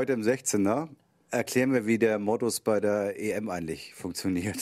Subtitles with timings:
[0.00, 0.88] Heute im 16er
[1.30, 4.56] erklären wir, wie der Modus bei der EM eigentlich funktioniert.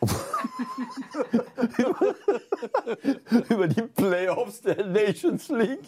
[3.50, 5.84] Über die Playoffs der Nations League.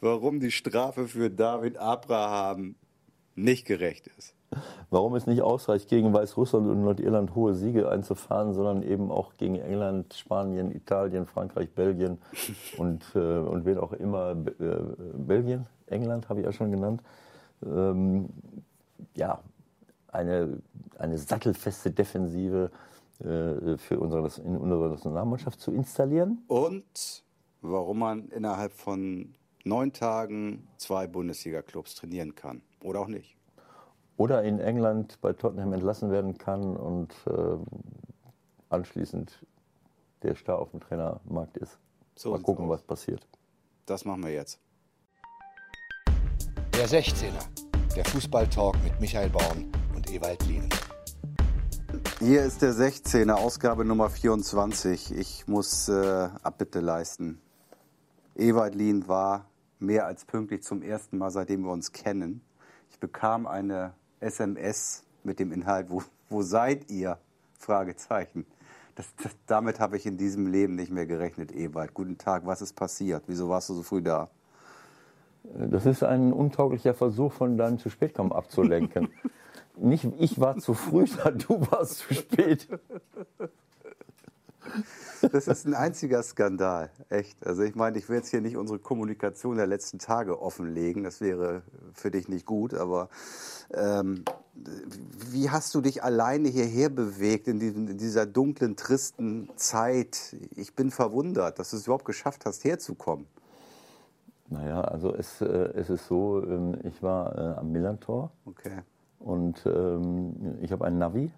[0.00, 2.74] Warum die Strafe für David Abraham
[3.36, 4.34] nicht gerecht ist.
[4.90, 9.54] Warum es nicht ausreicht, gegen Weißrussland und Nordirland hohe Siege einzufahren, sondern eben auch gegen
[9.54, 12.18] England, Spanien, Italien, Frankreich, Belgien
[12.78, 14.32] und, äh, und wen auch immer.
[14.32, 14.80] Äh,
[15.14, 17.00] Belgien, England habe ich ja schon genannt.
[17.64, 18.28] Ähm,
[19.14, 19.42] ja,
[20.08, 20.62] eine,
[20.98, 22.70] eine sattelfeste Defensive
[23.20, 26.42] äh, für unsere, in unserer Nationalmannschaft zu installieren.
[26.48, 27.24] Und
[27.60, 29.34] warum man innerhalb von
[29.64, 32.62] neun Tagen zwei Bundesliga-Clubs trainieren kann.
[32.82, 33.36] Oder auch nicht.
[34.16, 37.56] Oder in England bei Tottenham entlassen werden kann und äh,
[38.68, 39.46] anschließend
[40.22, 41.78] der Star auf dem Trainermarkt ist.
[42.14, 43.26] So Mal gucken, was passiert.
[43.86, 44.60] Das machen wir jetzt.
[46.80, 47.44] Der 16er,
[47.94, 50.66] der Fußballtalk mit Michael Baum und Ewald Lien.
[52.20, 55.14] Hier ist der 16er, Ausgabe Nummer 24.
[55.14, 57.38] Ich muss äh, Abbitte leisten.
[58.34, 59.44] Ewald Lien war
[59.78, 62.40] mehr als pünktlich zum ersten Mal, seitdem wir uns kennen.
[62.90, 67.18] Ich bekam eine SMS mit dem Inhalt, wo, wo seid ihr?
[67.58, 68.46] Fragezeichen.
[68.94, 71.92] Das, das, damit habe ich in diesem Leben nicht mehr gerechnet, Ewald.
[71.92, 73.24] Guten Tag, was ist passiert?
[73.26, 74.30] Wieso warst du so früh da?
[75.42, 79.08] Das ist ein untauglicher Versuch von deinem zu spät kommen abzulenken.
[79.76, 82.68] nicht ich war zu früh da, du warst zu spät.
[85.32, 87.44] Das ist ein einziger Skandal, echt.
[87.46, 91.20] Also ich meine, ich will jetzt hier nicht unsere Kommunikation der letzten Tage offenlegen, das
[91.20, 93.08] wäre für dich nicht gut, aber
[93.74, 94.24] ähm,
[95.30, 100.36] wie hast du dich alleine hierher bewegt in, diesem, in, dieser dunklen, tristen Zeit?
[100.56, 103.26] Ich bin verwundert, dass du es überhaupt geschafft hast, herzukommen.
[104.50, 108.30] Naja, also es, äh, es ist so, ähm, ich war äh, am Millantor.
[108.44, 108.80] Okay.
[109.18, 111.30] Und ähm, ich habe einen Navi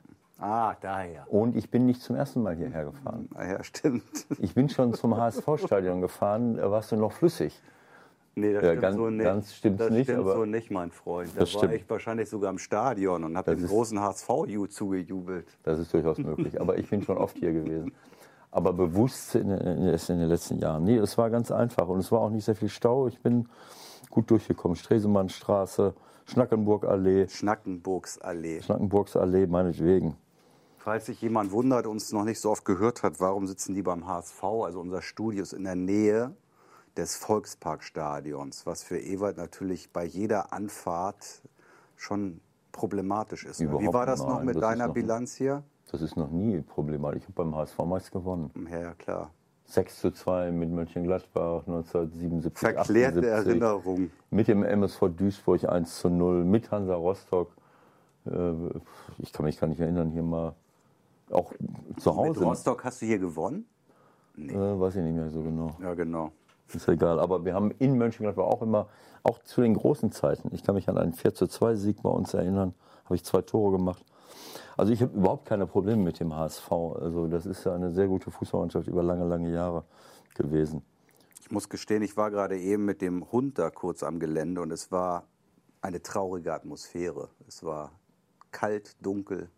[0.43, 1.25] Ah, daher.
[1.33, 3.29] Und ich bin nicht zum ersten Mal hierher gefahren.
[3.35, 4.03] Ah, ja, stimmt.
[4.41, 7.63] Ich bin schon zum HSV-Stadion gefahren, da warst du noch flüssig.
[8.35, 9.25] Nee, das ja, stimmt ganz, so nicht.
[9.25, 11.31] Ganz stimmt's das nicht, stimmt aber so nicht, mein Freund.
[11.37, 11.75] Da das war stimmt.
[11.75, 14.29] ich wahrscheinlich sogar im Stadion und habe dem großen HSV
[14.71, 15.47] zugejubelt.
[15.63, 17.93] Das ist durchaus möglich, aber ich bin schon oft hier gewesen.
[18.53, 20.85] Aber bewusst in, in, in den letzten Jahren.
[20.85, 23.09] Nee, es war ganz einfach und es war auch nicht sehr viel Stau.
[23.09, 23.49] Ich bin
[24.11, 24.77] gut durchgekommen.
[24.77, 25.95] Stresemannstraße,
[26.27, 27.29] Schnackenburgallee.
[27.29, 28.63] Schnackenburgsallee.
[28.63, 30.17] Schnackenburgsallee, meinetwegen.
[30.79, 34.07] Falls sich jemand wundert, uns noch nicht so oft gehört hat, warum sitzen die beim
[34.07, 34.43] HSV?
[34.45, 36.35] Also unser Studio ist in der Nähe
[36.97, 41.43] des Volksparkstadions, was für Ewald natürlich bei jeder Anfahrt
[41.97, 42.41] schon
[42.73, 43.61] problematisch ist.
[43.61, 45.63] Überhaupt Wie war das noch mit deiner noch, Bilanz hier?
[45.93, 47.19] Das ist noch nie problematisch.
[47.19, 48.51] Ich habe beim HSV meist gewonnen.
[48.71, 49.31] Ja, ja, klar.
[49.67, 52.59] 6 zu 2 mit Mönchengladbach 1977.
[52.59, 54.11] Verklärte 78, Erinnerung.
[54.31, 57.53] Mit dem MSV Duisburg 1 zu 0, mit Hansa Rostock.
[58.25, 58.53] Äh,
[59.19, 60.55] ich kann mich gar nicht erinnern, hier mal
[61.31, 61.53] auch
[61.99, 62.41] zu Hause.
[62.41, 63.67] Mit Rostock hast du hier gewonnen?
[64.35, 64.53] Nee.
[64.53, 65.77] Äh, weiß ich nicht mehr so genau.
[65.81, 66.33] Ja, genau.
[66.73, 67.21] Ist egal.
[67.21, 68.89] Aber wir haben in Mönchengladbach auch immer,
[69.25, 72.11] auch zu den großen Zeiten, ich kann mich an einen 4 zu 2 Sieg bei
[72.11, 72.75] uns erinnern,
[73.05, 74.05] habe ich zwei Tore gemacht.
[74.77, 76.71] Also ich habe überhaupt keine Probleme mit dem HSV.
[76.73, 79.85] Also das ist ja eine sehr gute Fußballmannschaft über lange, lange Jahre
[80.35, 80.83] gewesen.
[81.41, 84.71] Ich muss gestehen, ich war gerade eben mit dem Hund da kurz am Gelände und
[84.71, 85.27] es war
[85.81, 87.29] eine traurige Atmosphäre.
[87.47, 87.93] Es war
[88.51, 89.51] kalt, dunkel,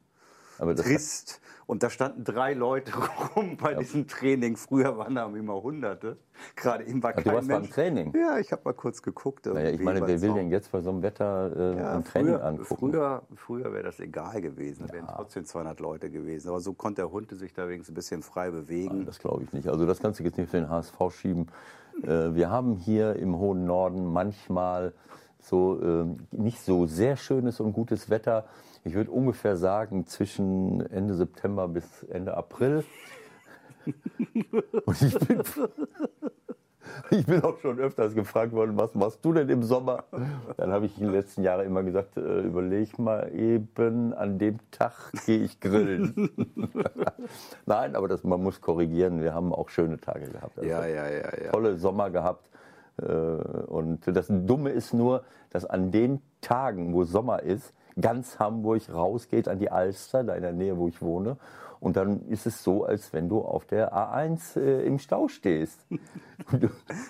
[0.66, 1.40] trist.
[1.66, 2.92] Und da standen drei Leute
[3.36, 3.78] rum bei ja.
[3.78, 4.56] diesem Training.
[4.56, 6.18] Früher waren da immer Hunderte.
[6.56, 7.68] Gerade eben war kein du warst Mensch.
[7.68, 8.12] beim Training?
[8.14, 9.46] Ja, ich habe mal kurz geguckt.
[9.46, 12.34] Naja, ich meine, wer will denn jetzt bei so einem Wetter äh, ja, ein Training
[12.34, 12.76] früher, angucken?
[12.76, 14.86] Früher, früher wäre das egal gewesen.
[14.86, 16.48] Da wären trotzdem 200 Leute gewesen.
[16.50, 18.98] Aber so konnte der Hund sich da wenigstens ein bisschen frei bewegen.
[18.98, 19.68] Nein, das glaube ich nicht.
[19.68, 21.46] Also das kannst du jetzt nicht für den HSV schieben.
[22.02, 24.92] Äh, wir haben hier im hohen Norden manchmal
[25.40, 28.44] so äh, nicht so sehr schönes und gutes Wetter
[28.84, 32.84] ich würde ungefähr sagen, zwischen Ende September bis Ende April.
[34.84, 35.42] Und ich bin,
[37.10, 40.04] ich bin auch schon öfters gefragt worden, was machst du denn im Sommer?
[40.58, 44.58] Dann habe ich in den letzten Jahren immer gesagt, äh, überleg mal eben, an dem
[44.70, 46.30] Tag gehe ich grillen.
[47.66, 50.58] Nein, aber das, man muss korrigieren, wir haben auch schöne Tage gehabt.
[50.58, 51.50] Also ja, ja, ja, ja.
[51.52, 52.50] Tolle Sommer gehabt.
[53.00, 58.82] Äh, und das Dumme ist nur, dass an den Tagen, wo Sommer ist, ganz Hamburg
[58.92, 61.36] rausgeht an die Alster, da in der Nähe, wo ich wohne.
[61.80, 65.86] Und dann ist es so, als wenn du auf der A1 äh, im Stau stehst.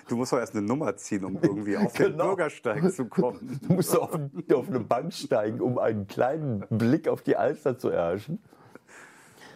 [0.07, 2.09] Du musst doch erst eine Nummer ziehen, um irgendwie auf genau.
[2.09, 3.59] den Bürgersteig zu kommen.
[3.67, 4.17] Du musst auf,
[4.53, 8.39] auf eine Bank steigen, um einen kleinen Blick auf die Alster zu erhaschen.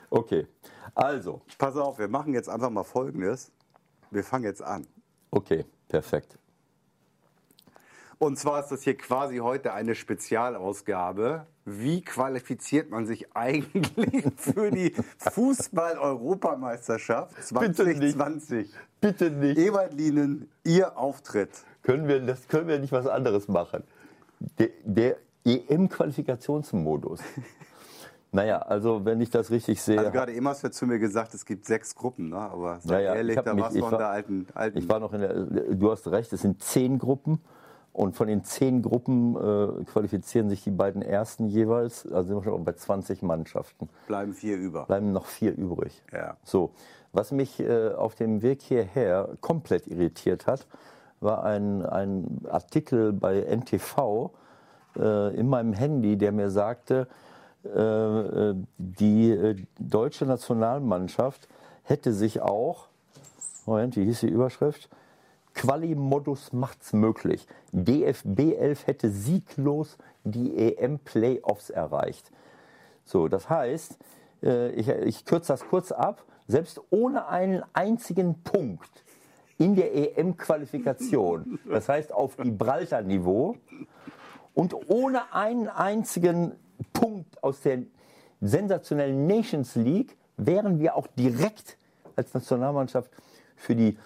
[0.10, 0.48] Okay,
[0.96, 1.42] also.
[1.58, 3.52] Pass auf, wir machen jetzt einfach mal Folgendes.
[4.12, 4.88] Wir fangen jetzt an.
[5.32, 6.38] Okay, perfekt.
[8.22, 11.46] Und zwar ist das hier quasi heute eine Spezialausgabe.
[11.64, 18.18] Wie qualifiziert man sich eigentlich für die Fußball-Europameisterschaft Bitte nicht.
[18.18, 18.74] 2020?
[19.00, 19.58] Bitte nicht.
[19.58, 21.52] Ewald Lienen, Ihr Auftritt.
[21.82, 23.84] Können wir, das können wir nicht was anderes machen.
[24.58, 25.16] Der, der
[25.46, 27.22] EM-Qualifikationsmodus.
[28.34, 29.98] naja, also wenn ich das richtig sehe.
[29.98, 32.38] Also gerade eben hast du zu mir gesagt, es gibt sechs Gruppen, ne?
[32.38, 35.22] aber Naja, ehrlich, da mich- warst du in der alten, alten Ich war noch in
[35.22, 37.40] der, du hast recht, es sind zehn Gruppen.
[37.92, 42.06] Und von den zehn Gruppen äh, qualifizieren sich die beiden ersten jeweils.
[42.06, 43.90] Also sind wir schon bei 20 Mannschaften.
[44.08, 44.86] bleiben vier über.
[44.86, 46.02] Bleiben noch vier übrig.
[46.14, 46.38] Ja.
[46.44, 46.72] So,
[47.12, 50.68] was mich äh, auf dem Weg hierher komplett irritiert hat,
[51.20, 54.32] war ein, ein Artikel bei NTV
[54.96, 57.08] äh, in meinem Handy, der mir sagte,
[57.66, 61.48] äh, äh, die äh, deutsche Nationalmannschaft
[61.84, 62.88] hätte sich auch,
[63.66, 64.90] Moment, wie hieß die Überschrift?
[65.54, 67.48] Quali-Modus macht's möglich.
[67.72, 72.32] DFB 11 hätte sieglos die EM-Playoffs erreicht.
[73.04, 73.98] So, das heißt,
[74.44, 79.04] äh, ich, ich kürze das kurz ab, selbst ohne einen einzigen Punkt
[79.58, 83.58] in der EM-Qualifikation, das heißt auf Gibraltar-Niveau,
[84.54, 86.54] und ohne einen einzigen
[86.94, 87.84] Punkt aus der
[88.42, 91.78] sensationellen Nations League wären wir auch direkt
[92.16, 93.12] als Nationalmannschaft
[93.56, 93.98] für die,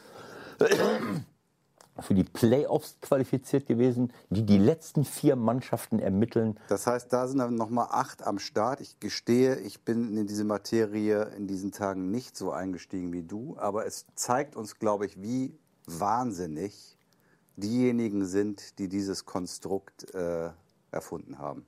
[2.00, 6.60] für die Playoffs qualifiziert gewesen, die die letzten vier Mannschaften ermitteln.
[6.68, 8.82] Das heißt, da sind dann nochmal acht am Start.
[8.82, 13.56] Ich gestehe, ich bin in diese Materie in diesen Tagen nicht so eingestiegen wie du,
[13.58, 16.98] aber es zeigt uns, glaube ich, wie wahnsinnig
[17.56, 20.50] diejenigen sind, die dieses Konstrukt äh,
[20.92, 21.66] erfunden haben.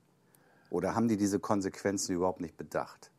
[0.69, 3.11] Oder haben die diese Konsequenzen überhaupt nicht bedacht?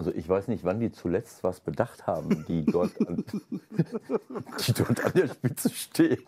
[0.00, 3.22] Also ich weiß nicht, wann die zuletzt was bedacht haben, die dort an,
[4.66, 6.24] die dort an der Spitze stehen.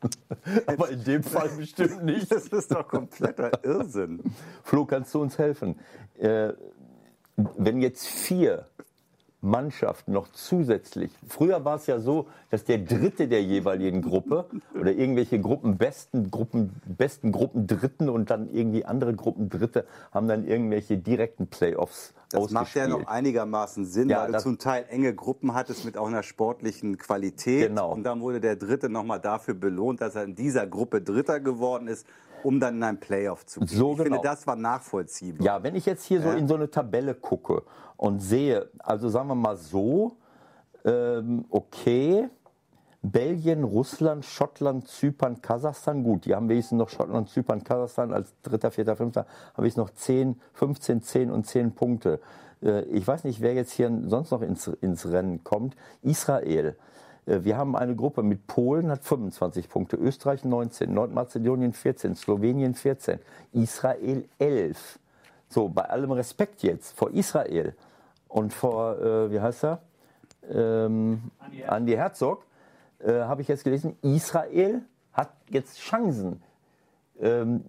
[0.66, 2.30] Aber in dem Fall bestimmt nicht.
[2.30, 4.22] Das ist doch kompletter Irrsinn.
[4.62, 5.80] Flo, kannst du uns helfen?
[6.16, 6.52] Äh,
[7.34, 8.68] wenn jetzt vier
[9.48, 14.46] Mannschaften noch zusätzlich, früher war es ja so, dass der Dritte der jeweiligen Gruppe
[14.78, 20.28] oder irgendwelche Gruppen besten Gruppen, besten Gruppen Dritten und dann irgendwie andere Gruppen Dritte haben
[20.28, 24.84] dann irgendwelche direkten Playoffs Das macht ja noch einigermaßen Sinn, Ja, weil du zum Teil
[24.88, 27.68] enge Gruppen hattest mit auch einer sportlichen Qualität.
[27.68, 27.92] Genau.
[27.92, 31.88] Und dann wurde der Dritte nochmal dafür belohnt, dass er in dieser Gruppe Dritter geworden
[31.88, 32.06] ist,
[32.44, 33.68] um dann in ein Playoff zu gehen.
[33.68, 34.22] So ich finde, genau.
[34.22, 35.44] das war nachvollziehbar.
[35.44, 36.34] Ja, wenn ich jetzt hier so Ja.
[36.34, 37.62] in so eine Tabelle gucke
[37.96, 40.16] und sehe, also sagen wir mal so,
[40.84, 42.28] ähm, okay,
[43.02, 48.70] Belgien, Russland, Schottland, Zypern, Kasachstan, gut, die haben wenigstens noch Schottland, Zypern, Kasachstan als dritter,
[48.70, 52.20] vierter, fünfter, habe ich noch 10, 15, 10 und 10 Punkte.
[52.62, 55.76] Äh, ich weiß nicht, wer jetzt hier sonst noch ins, ins Rennen kommt.
[56.02, 56.76] Israel.
[57.28, 62.74] Äh, Wir haben eine Gruppe mit Polen, hat 25 Punkte, Österreich 19, Nordmazedonien 14, Slowenien
[62.74, 63.18] 14,
[63.52, 64.98] Israel 11.
[65.48, 67.74] So, bei allem Respekt jetzt vor Israel
[68.28, 69.82] und vor, äh, wie heißt er?
[70.50, 71.30] Ähm,
[71.66, 72.44] Andi Herzog,
[73.00, 74.82] äh, habe ich jetzt gelesen, Israel
[75.12, 76.42] hat jetzt Chancen
[77.20, 77.62] ähm,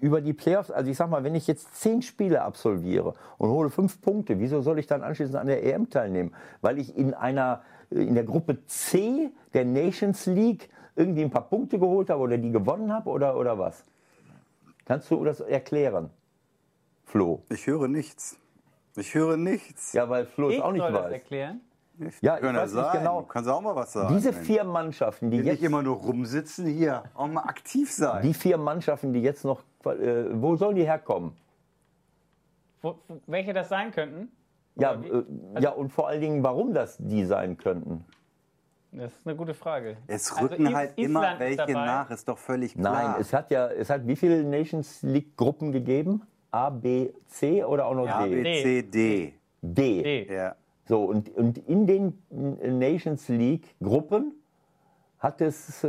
[0.00, 0.70] über die Playoffs.
[0.70, 4.60] Also ich sag mal, wenn ich jetzt zehn Spiele absolviere und hole fünf Punkte, wieso
[4.60, 6.34] soll ich dann anschließend an der EM teilnehmen?
[6.60, 11.78] Weil ich in einer in der Gruppe C der Nations League irgendwie ein paar Punkte
[11.78, 13.84] geholt habe oder die gewonnen habe oder, oder was?
[14.84, 16.10] Kannst du das erklären,
[17.04, 17.42] Flo?
[17.50, 18.38] Ich höre nichts.
[18.96, 19.92] Ich höre nichts.
[19.92, 21.12] Ja, weil Flo es Ich auch nicht soll das weiß.
[21.12, 21.60] erklären.
[22.20, 23.20] Ja, ich Kann ja weiß nicht genau.
[23.22, 24.14] Du kannst auch mal was sagen.
[24.14, 28.22] Diese vier Mannschaften, die Nicht jetzt, immer nur rumsitzen hier, auch mal aktiv sein.
[28.22, 31.32] die vier Mannschaften, die jetzt noch, äh, wo sollen die herkommen?
[32.82, 34.30] Wo, welche das sein könnten?
[34.76, 38.04] Ja, äh, ja, und vor allen Dingen, warum das die sein könnten.
[38.92, 39.96] Das ist eine gute Frage.
[40.06, 41.72] es Also rücken Is- halt Island immer welche dabei.
[41.72, 43.18] nach, ist doch völlig Nein, klar.
[43.20, 46.22] es hat ja, es hat wie viele Nations League Gruppen gegeben?
[46.50, 48.62] A, B, C oder auch noch Ja, A, B, D?
[48.62, 49.32] C, D.
[49.60, 50.02] D.
[50.02, 50.34] D.
[50.34, 50.54] Ja.
[50.86, 52.22] So, und, und in den
[52.60, 54.32] äh, Nations League Gruppen
[55.18, 55.88] hat es, äh,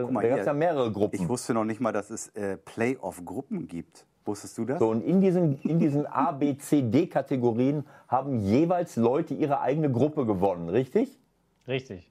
[0.00, 1.14] äh, guck mal da gab es ja mehrere Gruppen.
[1.22, 4.06] Ich wusste noch nicht mal, dass es äh, Playoff-Gruppen gibt.
[4.24, 4.78] Wusstest du das?
[4.78, 9.90] So, und in diesen, in diesen A, B, C, D-Kategorien haben jeweils Leute ihre eigene
[9.90, 11.18] Gruppe gewonnen, richtig?
[11.68, 12.10] Richtig.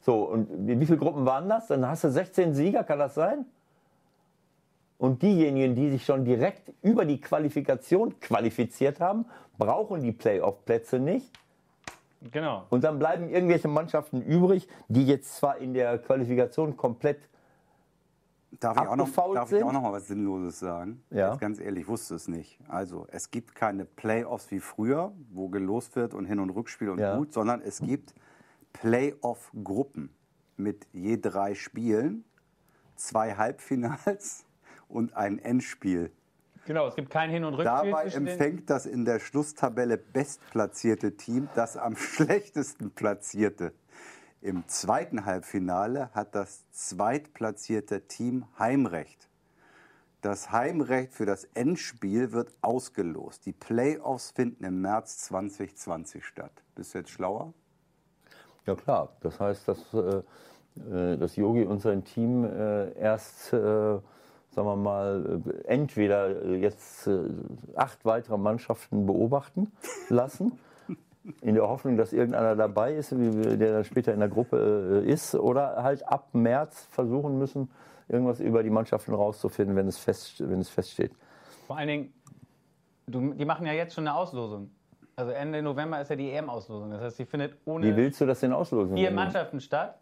[0.00, 1.68] So, und wie wie viele Gruppen waren das?
[1.68, 3.46] Dann hast du 16 Sieger, kann das sein?
[4.98, 9.24] Und diejenigen, die sich schon direkt über die Qualifikation qualifiziert haben,
[9.58, 11.30] brauchen die Playoff-Plätze nicht.
[12.30, 12.64] Genau.
[12.70, 17.18] Und dann bleiben irgendwelche Mannschaften übrig, die jetzt zwar in der Qualifikation komplett
[18.60, 21.02] Darf ich, auch noch, darf ich auch noch mal was Sinnloses sagen?
[21.10, 21.30] Ja.
[21.30, 22.58] Jetzt ganz ehrlich, ich wusste es nicht.
[22.68, 26.98] Also, es gibt keine Playoffs wie früher, wo gelost wird und Hin- und Rückspiel und
[26.98, 27.16] Ja.
[27.16, 28.14] gut, sondern es gibt
[28.72, 30.10] Playoff-Gruppen
[30.56, 32.24] mit je drei Spielen.
[32.96, 34.44] zwei Halbfinals
[34.88, 36.12] und ein Endspiel.
[36.66, 37.90] Genau, es gibt kein Hin- und Rückspiel.
[37.90, 43.72] Dabei empfängt das in der Schlusstabelle bestplatzierte Team das am schlechtesten platzierte.
[44.44, 49.30] Im zweiten Halbfinale hat das zweitplatzierte Team Heimrecht.
[50.20, 53.46] Das Heimrecht für das Endspiel wird ausgelost.
[53.46, 56.52] Die Playoffs finden im März 2020 statt.
[56.74, 57.54] Bist du jetzt schlauer?
[58.66, 60.22] Ja klar, das heißt, dass, äh,
[60.90, 64.02] äh, dass Yogi und sein Team äh, erst, äh, sagen
[64.54, 67.08] wir mal, entweder jetzt
[67.76, 69.72] acht weitere Mannschaften beobachten
[70.10, 70.58] lassen,
[71.40, 75.10] in der Hoffnung, dass irgendeiner dabei ist, wie der dann später in der Gruppe äh,
[75.10, 77.70] ist, oder halt ab März versuchen müssen,
[78.08, 81.12] irgendwas über die Mannschaften rauszufinden, wenn es, fest, wenn es feststeht.
[81.66, 82.14] Vor allen Dingen,
[83.06, 84.70] du, die machen ja jetzt schon eine Auslosung.
[85.16, 86.90] Also Ende November ist ja die EM-Auslosung.
[86.90, 88.96] Das heißt, die findet Wie ohne willst du das denn auslosen?
[88.96, 89.98] vier Mannschaften statt.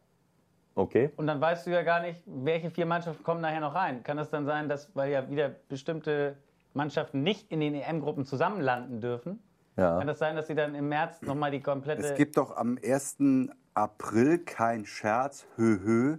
[0.74, 1.10] Okay.
[1.16, 4.02] Und dann weißt du ja gar nicht, welche vier Mannschaften kommen nachher noch rein.
[4.02, 6.36] Kann es dann sein, dass, weil ja wieder bestimmte
[6.72, 9.38] Mannschaften nicht in den EM-Gruppen zusammenlanden dürfen,
[9.76, 9.98] Ja.
[9.98, 12.02] kann das sein, dass sie dann im März nochmal die komplette...
[12.02, 13.18] Es gibt doch am 1.
[13.74, 16.18] April kein Scherz, hö, hö,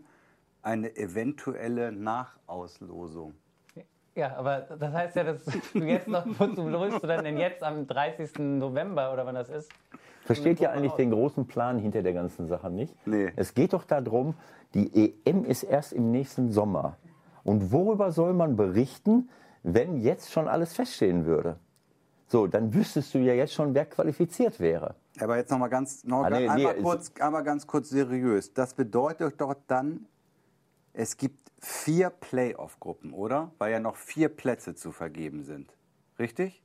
[0.62, 3.36] eine eventuelle Nachauslosung.
[4.15, 7.63] Ja, aber das heißt ja, dass du jetzt noch, wozu löst du dann denn jetzt
[7.63, 8.38] am 30.
[8.39, 9.72] November oder wann das ist?
[10.24, 10.98] Versteht ihr eigentlich aus.
[10.98, 12.95] den großen Plan hinter der ganzen Sache nicht?
[13.05, 13.33] Nee.
[13.36, 14.36] Es geht doch darum,
[14.74, 16.98] die EM ist erst im nächsten Sommer.
[17.43, 19.29] Und worüber soll man berichten,
[19.63, 21.57] wenn jetzt schon alles feststehen würde?
[22.27, 24.95] So, dann wüsstest du ja jetzt schon, wer qualifiziert wäre.
[25.19, 28.53] Aber jetzt noch mal ganz, noch Ah, nee, einmal, nee, kurz, einmal ganz kurz seriös.
[28.53, 30.07] Das bedeutet doch dann,
[30.93, 33.51] es gibt vier Playoff-Gruppen, oder?
[33.59, 35.71] Weil ja noch vier Plätze zu vergeben sind.
[36.17, 36.61] Richtig?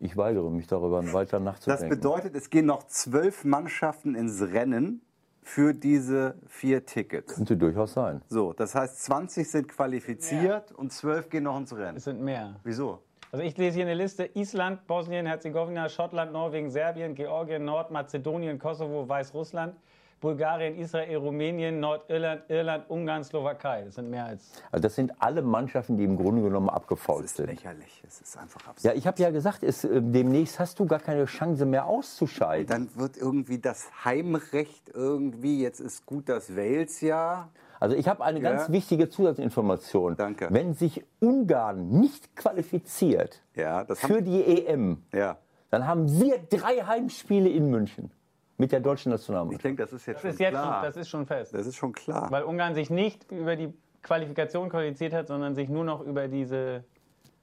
[0.00, 1.88] Ich weigere mich darüber weiter Das nachzudenken.
[1.88, 5.02] bedeutet, es gehen noch zwölf Mannschaften ins Rennen
[5.42, 7.34] für diese vier Tickets.
[7.34, 8.22] Könnte durchaus sein.
[8.28, 11.96] So, das heißt, 20 sind qualifiziert und zwölf gehen noch ins Rennen.
[11.96, 12.56] Es sind mehr.
[12.64, 13.02] Wieso?
[13.30, 14.30] Also ich lese hier eine Liste.
[14.34, 19.74] Island, Bosnien, Herzegowina, Schottland, Norwegen, Serbien, Georgien, Nordmazedonien, Kosovo, Weißrussland,
[20.20, 23.84] Bulgarien, Israel, Rumänien, Nordirland, Irland, Ungarn, Slowakei.
[23.84, 24.50] Das sind mehr als...
[24.72, 27.46] Also das sind alle Mannschaften, die im Grunde genommen Das abgefault ist sind.
[27.46, 28.02] lächerlich.
[28.06, 28.82] Es ist einfach absurd.
[28.82, 32.66] Ja, ich habe ja gesagt, es, äh, demnächst hast du gar keine Chance mehr auszuscheiden.
[32.66, 37.48] Dann wird irgendwie das Heimrecht irgendwie, jetzt ist gut das Wales ja.
[37.80, 38.50] Also ich habe eine Ja.
[38.52, 40.16] ganz wichtige Zusatzinformation.
[40.16, 40.48] Danke.
[40.50, 45.38] Wenn sich Ungarn nicht qualifiziert Ja, das für haben, die EM, ja.
[45.70, 48.10] dann haben wir drei Heimspiele in München
[48.56, 49.64] mit der deutschen Ich Nationalmannschaft.
[49.64, 50.82] denke, das ist jetzt Das schon ist, jetzt schon, klar.
[50.82, 51.54] das ist schon fest.
[51.54, 52.30] das ist schon klar.
[52.30, 56.84] Weil Ungarn sich nicht über die Qualifikation qualifiziert hat, sondern sich nur noch über diese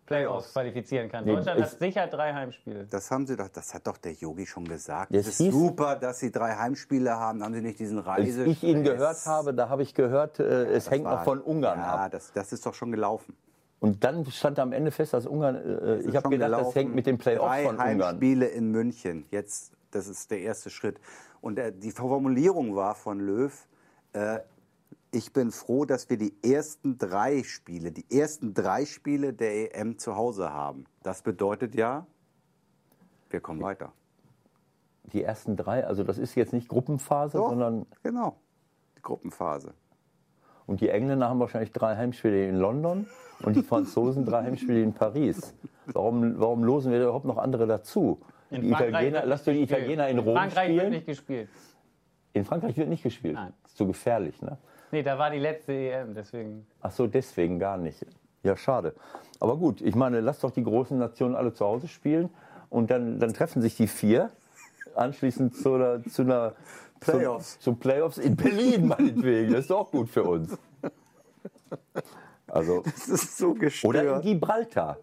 [0.05, 1.25] Playoffs qualifizieren kann.
[1.25, 2.85] Nee, Deutschland hat sicher drei Heimspiele.
[2.89, 5.13] Das haben sie doch, das hat doch der Yogi schon gesagt.
[5.13, 7.43] Das Es ist hieß- super, dass sie drei Heimspiele haben.
[7.43, 8.45] Haben sie nicht diesen Als Reise?
[8.45, 11.79] ich ihn gehört habe, da habe ich gehört, äh, es hängt war- noch von Ungarn
[11.79, 12.12] Ja, ab.
[12.12, 13.35] das, das ist doch schon gelaufen.
[13.79, 16.74] Und dann stand am Ende fest, dass Ungarn, äh, ich ist habe gedacht, das gelaufen.
[16.74, 18.00] hängt mit den Playoffs Drei von Ungarn.
[18.00, 19.25] Heimspiele in München.
[19.31, 21.00] Jetzt, das ist der erste Schritt.
[21.41, 23.51] Und äh, die Formulierung war von Löw,
[24.13, 24.39] äh,
[25.15, 29.98] ich bin froh, dass wir die ersten drei Spiele, die ersten drei Spiele der EM
[29.98, 30.86] zu Hause haben.
[31.03, 32.05] Das bedeutet ja,
[33.29, 33.93] wir kommen weiter.
[35.13, 38.36] Die ersten drei, also das ist jetzt nicht Gruppenphase, Doch, sondern genau,
[38.98, 39.74] die Gruppenphase.
[40.65, 43.07] Und die Engländer haben wahrscheinlich drei Heimspiele in London
[43.43, 45.53] und die Franzosen drei Heimspiele in Paris.
[45.86, 48.19] Warum, warum losen wir da überhaupt noch andere dazu?
[48.50, 49.62] In Die Frankreich Italiener, wird lass du die.
[49.63, 50.91] Italiener in Rom Frankreich wird spielen.
[50.91, 51.50] nicht gespielt.
[52.34, 53.36] In Frankreich wird nicht gespielt.
[53.36, 53.53] Nein.
[53.63, 54.57] Ist zu gefährlich, ne?
[54.96, 56.66] Nee, da war die letzte EM, deswegen.
[56.80, 58.06] Ach so, deswegen gar nicht.
[58.44, 58.94] Ja, schade.
[59.42, 62.30] Aber gut, ich meine, lass doch die großen Nationen alle zu Hause spielen
[62.70, 64.30] und dann, dann treffen sich die vier
[64.96, 66.54] anschließend zu einer, zu einer
[67.02, 67.56] Playoffs.
[67.60, 69.52] Zu, zu Playoffs in Berlin meinetwegen.
[69.52, 70.58] Das ist doch gut für uns.
[72.48, 73.96] Also Das ist so gestört.
[73.96, 74.98] oder in Gibraltar.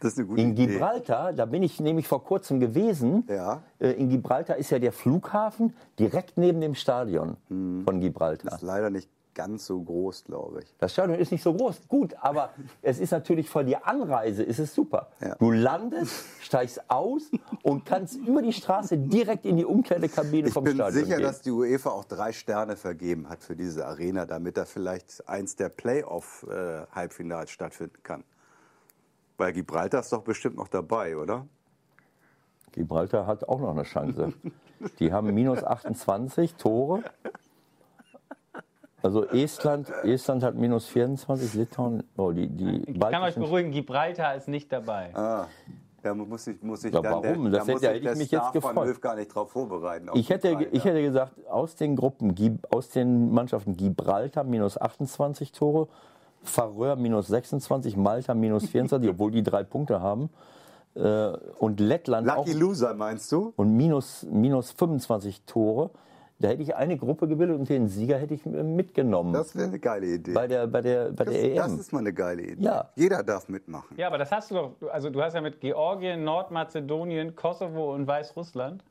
[0.00, 0.66] das ist eine gute In Idee.
[0.66, 3.22] Gibraltar, da bin ich nämlich vor kurzem gewesen.
[3.28, 3.62] Ja.
[3.78, 7.82] Äh, In Gibraltar ist ja der Flughafen direkt neben dem Stadion Hm.
[7.84, 8.52] von Gibraltar.
[8.54, 10.74] Ist leider nicht ganz so groß, glaube ich.
[10.78, 12.50] Das Stadion ist nicht so groß, gut, aber
[12.82, 15.10] es ist natürlich vor der Anreise ist es super.
[15.20, 15.36] Ja.
[15.36, 17.30] Du landest, steigst aus
[17.62, 21.24] und kannst über die Straße direkt in die Umkleidekabine Ich vom bin Stadion sicher, gehen.
[21.24, 25.54] dass die UEFA auch drei Sterne vergeben hat für diese Arena, damit da vielleicht eins
[25.54, 28.24] der Playoff-Halbfinals stattfinden kann.
[29.36, 31.46] Weil Gibraltar ist doch bestimmt noch dabei, oder?
[32.72, 34.32] Gibraltar hat auch noch eine Chance.
[34.98, 37.04] Die haben minus 28 Tore.
[39.02, 44.34] Also Estland, Estland hat minus 24, Litauen, oh, die, die Ich kann euch beruhigen, Gibraltar
[44.34, 45.14] ist nicht dabei.
[45.14, 45.46] Ah,
[46.02, 47.50] Da muss ich, muss ich Ja, dann warum?
[47.50, 49.00] Der, Das da hätte- muss da ich hätte ich mich jetzt Star gefreut.
[49.02, 50.08] Gar nicht drauf vorbereiten.
[50.14, 52.34] Ich hätte, ich hätte gesagt, aus den Gruppen,
[52.70, 55.86] aus den Mannschaften Gibraltar minus 28 Tore,
[56.42, 60.30] Färöer minus 26, Malta minus 24, obwohl die drei Punkte haben,
[60.94, 63.52] äh, und Lettland auch Lucky Loser meinst du?
[63.56, 65.90] und minus, minus 25 Tore.
[66.40, 69.32] Da hätte ich eine Gruppe gebildet und den Sieger hätte ich mitgenommen.
[69.32, 70.32] Das wäre eine geile Idee.
[70.32, 71.80] bei der, bei der, bei das, der das EM.
[71.80, 72.64] ist mal eine geile Idee.
[72.64, 72.90] Ja.
[72.94, 73.96] Jeder darf mitmachen.
[73.96, 74.72] Ja, aber das hast du doch.
[74.92, 78.84] Also, du hast ja mit Georgien, Nordmazedonien, Kosovo und Weißrussland.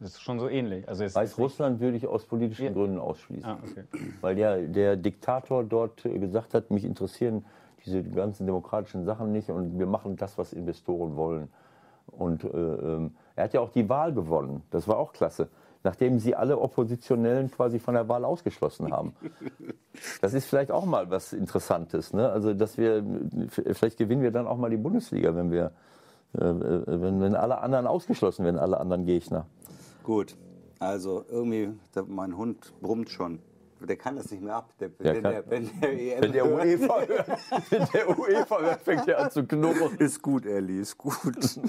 [0.00, 0.88] Das ist schon so ähnlich.
[0.88, 3.50] Also Weißrussland würde ich aus politischen Gründen ausschließen.
[3.50, 3.84] Ah, okay.
[4.20, 7.44] Weil der, der Diktator dort äh, gesagt hat, mich interessieren
[7.84, 11.48] diese ganzen demokratischen Sachen nicht und wir machen das, was Investoren wollen.
[12.06, 14.62] Und äh, ähm, er hat ja auch die Wahl gewonnen.
[14.70, 15.48] Das war auch klasse.
[15.84, 19.14] Nachdem sie alle Oppositionellen quasi von der Wahl ausgeschlossen haben.
[20.20, 22.12] Das ist vielleicht auch mal was Interessantes.
[22.12, 22.30] Ne?
[22.30, 23.04] Also, dass wir,
[23.48, 25.72] vielleicht gewinnen wir dann auch mal die Bundesliga, wenn wir,
[26.38, 29.46] äh, äh, wenn, wenn alle anderen ausgeschlossen werden, alle anderen Gegner.
[30.04, 30.36] Gut.
[30.78, 31.70] Also irgendwie,
[32.06, 33.40] mein Hund brummt schon.
[33.80, 34.72] Der kann das nicht mehr ab.
[34.80, 37.28] Der, Der wenn, kann- der, wenn der EM Wenn der UEFA hört,
[37.70, 39.96] wenn der UEFA hört, fängt er an zu knurren.
[39.98, 41.16] Ist gut, Elli, ist gut.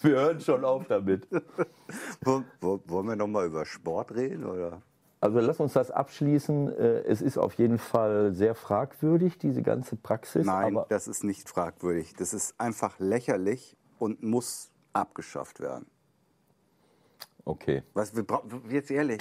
[0.00, 1.26] Wir hören schon auf damit.
[2.22, 4.44] Wo- wo- Wollen wir noch mal über Sport reden?
[4.44, 4.82] Oder?
[5.20, 6.68] Also lass uns das abschließen.
[6.76, 10.46] Äh, Es ist auf jeden Fall sehr fragwürdig, diese ganze Praxis.
[10.46, 12.14] Nein, das ist nicht fragwürdig.
[12.16, 15.86] Das ist einfach lächerlich und muss abgeschafft werden.
[17.44, 17.82] okay.
[17.94, 19.20] Was wir bra- jetzt ehrlich.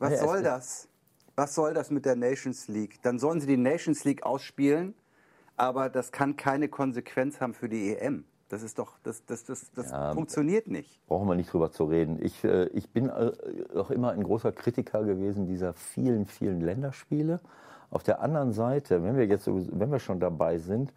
[0.00, 0.88] Was es soll das?
[1.36, 3.00] Was soll das mit der Nations League?
[3.02, 4.94] Dann sollen sie die Nations League ausspielen,
[5.56, 8.24] aber das kann keine Konsequenz haben für die EM.
[8.48, 10.98] Das ist doch, das, das, das, das Ja, funktioniert nicht.
[11.06, 12.18] Brauchen wir nicht drüber zu reden.
[12.20, 13.30] Ich, äh, ich bin äh,
[13.76, 17.40] auch immer ein großer Kritiker gewesen dieser vielen, vielen Länderspiele.
[17.90, 20.92] Auf der anderen Seite, wenn wir jetzt wenn wir schon dabei sind,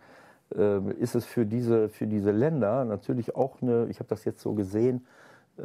[0.56, 4.42] äh, ist es für diese, für diese Länder natürlich auch eine, ich habe das jetzt
[4.42, 5.06] so gesehen,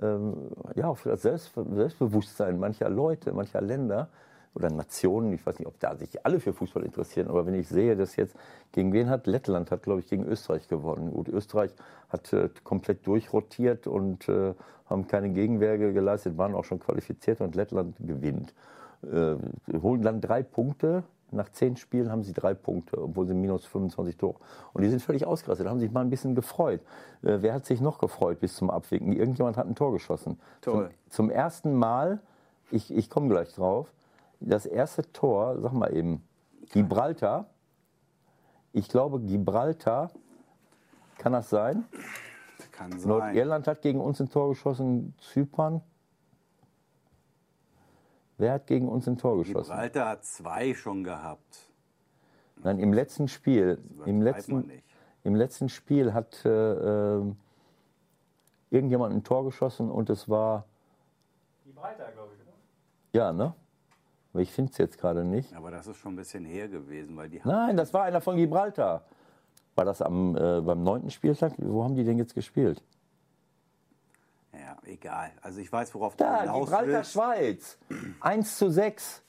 [0.00, 4.08] ähm, ja, für das Selbst, Selbstbewusstsein mancher Leute, mancher Länder
[4.54, 7.68] oder Nationen, ich weiß nicht, ob da sich alle für Fußball interessieren, aber wenn ich
[7.68, 8.36] sehe, dass jetzt,
[8.72, 11.12] gegen wen hat Lettland, hat glaube ich gegen Österreich gewonnen.
[11.12, 11.72] Gut, Österreich
[12.08, 14.54] hat äh, komplett durchrotiert und äh,
[14.86, 18.54] haben keine Gegenwehr geleistet, waren auch schon qualifiziert und Lettland gewinnt.
[19.02, 19.36] Äh,
[19.80, 21.04] holen dann drei Punkte.
[21.30, 24.36] Nach zehn Spielen haben sie drei Punkte, obwohl sie minus 25 Tore.
[24.72, 26.80] Und die sind völlig ausgerastet, haben sich mal ein bisschen gefreut.
[27.22, 29.12] Äh, wer hat sich noch gefreut bis zum Abwinken?
[29.12, 30.40] Irgendjemand hat ein Tor geschossen.
[30.62, 30.90] Toll.
[31.08, 32.20] Zum, zum ersten Mal,
[32.70, 33.92] ich, ich komme gleich drauf,
[34.40, 36.22] das erste Tor, sag mal eben,
[36.70, 37.46] Gibraltar.
[38.72, 40.10] Ich glaube, Gibraltar,
[41.18, 41.84] kann das sein?
[42.72, 43.08] Kann sein.
[43.08, 45.82] Nordirland hat gegen uns ein Tor geschossen, Zypern.
[48.38, 49.70] Wer hat gegen uns einTor geschossen?
[49.70, 51.68] Gibraltar hat zwei schon gehabt.
[52.62, 53.78] Nein, im letzten Spiel.
[54.06, 54.70] Im letzten.
[55.24, 57.36] Im letzten Spiel hat äh, ähm,
[58.70, 60.64] irgendjemand ein Tor geschossen und es war.
[61.64, 62.56] Gibraltar, glaube ich, oder?
[63.12, 63.52] Ja, ne?
[64.32, 65.52] Aber ich finde es jetzt gerade nicht.
[65.54, 68.36] Aber das ist schon ein bisschen her gewesen, weil die Nein, das war einer von
[68.36, 69.02] Gibraltar.
[69.74, 71.54] War das am, äh, beim neunten Spieltag?
[71.58, 72.82] Wo haben die denn jetzt gespielt?
[74.88, 75.32] Egal.
[75.42, 77.12] Also ich weiß, worauf du Da, hinaus Gibraltar, willst.
[77.12, 77.78] Schweiz.
[78.20, 79.22] 1 zu 6.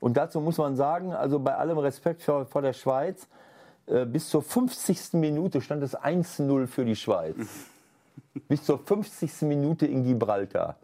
[0.00, 3.28] Und dazu muss man sagen, also bei allem Respekt vor, vor der Schweiz,
[3.86, 5.14] äh, bis zur 50.
[5.14, 7.36] Minute stand es 1-0 für die Schweiz.
[8.48, 9.42] bis zur 50.
[9.42, 10.76] Minute in Gibraltar.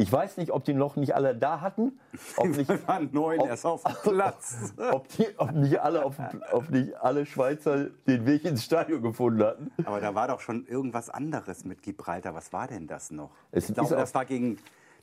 [0.00, 1.98] Ich weiß nicht, ob die noch nicht alle da hatten.
[2.36, 4.72] Ob nicht, Wir waren neun ob- erst auf dem Platz.
[4.92, 6.14] ob, die, ob, nicht alle auf,
[6.52, 9.72] ob nicht alle Schweizer den Weg ins Stadion gefunden hatten.
[9.84, 12.32] Aber da war doch schon irgendwas anderes mit Gibraltar.
[12.32, 13.30] Was war denn das noch?
[13.50, 14.58] Es ich glaube, das war gegen.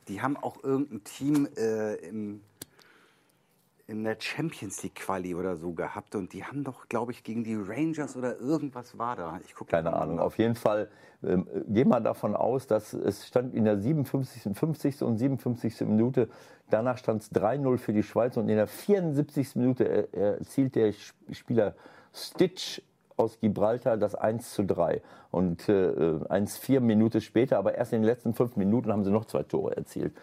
[0.08, 2.42] Die haben auch irgendein Team äh, im,
[3.88, 7.44] in der Champions League Quali oder so gehabt und die haben doch, glaube ich, gegen
[7.44, 9.40] die Rangers oder irgendwas war da.
[9.46, 10.20] Ich gucke Keine Ahnung.
[10.20, 10.90] Auf jeden Fall
[11.24, 15.04] ähm, gehen wir davon aus, dass es stand in der 57., 50.
[15.04, 15.82] und 57.
[15.82, 16.30] Minute.
[16.72, 19.56] Danach stand es 3-0 für die Schweiz und in der 74.
[19.56, 21.76] Minute er- erzielt der Sp- Spieler
[22.12, 22.82] Stitch
[23.18, 25.02] aus Gibraltar das 1 zu 3.
[25.30, 29.26] Und äh, 1-4 Minuten später, aber erst in den letzten fünf Minuten haben sie noch
[29.26, 30.14] zwei Tore erzielt.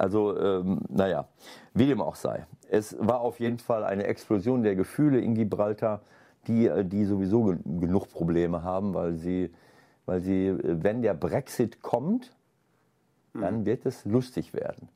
[0.00, 1.28] Also, ähm, naja,
[1.74, 2.46] wie dem auch sei.
[2.70, 6.00] Es war auf jeden Fall eine Explosion der Gefühle in Gibraltar,
[6.46, 9.50] die, äh, die sowieso gen- genug Probleme haben, weil sie,
[10.06, 12.34] weil sie, äh, wenn der Brexit kommt,
[13.34, 14.88] dann wird es lustig werden.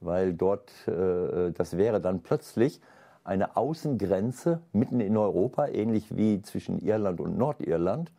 [0.00, 2.80] Weil dort, äh, das wäre dann plötzlich
[3.22, 8.10] eine Außengrenze mitten in Europa, ähnlich wie zwischen Irland und Nordirland.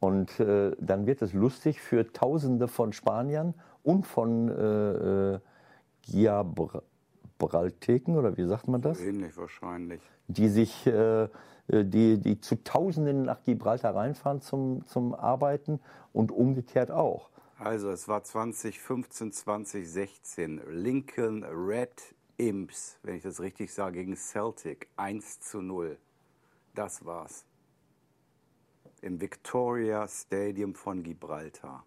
[0.00, 5.40] Und äh, dann wird es lustig für Tausende von Spaniern und von äh, äh,
[6.02, 9.00] Gibralteken oder wie sagt man das?
[9.00, 10.00] Ähnlich wahrscheinlich.
[10.28, 11.28] Die sich, äh,
[11.68, 15.80] die, die zu Tausenden nach Gibraltar reinfahren zum, zum Arbeiten
[16.12, 17.30] und umgekehrt auch.
[17.58, 20.62] Also es war 2015, 2016.
[20.70, 25.98] Lincoln Red Imps, wenn ich das richtig sage, gegen Celtic 1 zu 0.
[26.74, 27.44] Das war's.
[29.02, 31.84] Im Victoria Stadium von Gibraltar.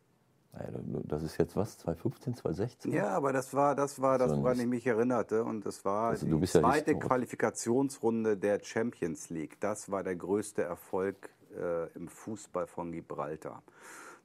[1.07, 1.79] Das ist jetzt was?
[1.79, 2.93] 2015, 2016?
[2.93, 5.43] Ja, aber das war das, war das woran ich mich erinnerte.
[5.43, 7.07] Und das war Also, die ja zweite historisch.
[7.07, 9.59] Qualifikationsrunde der Champions League.
[9.59, 13.63] Das war der größte Erfolg äh, im Fußball von Gibraltar.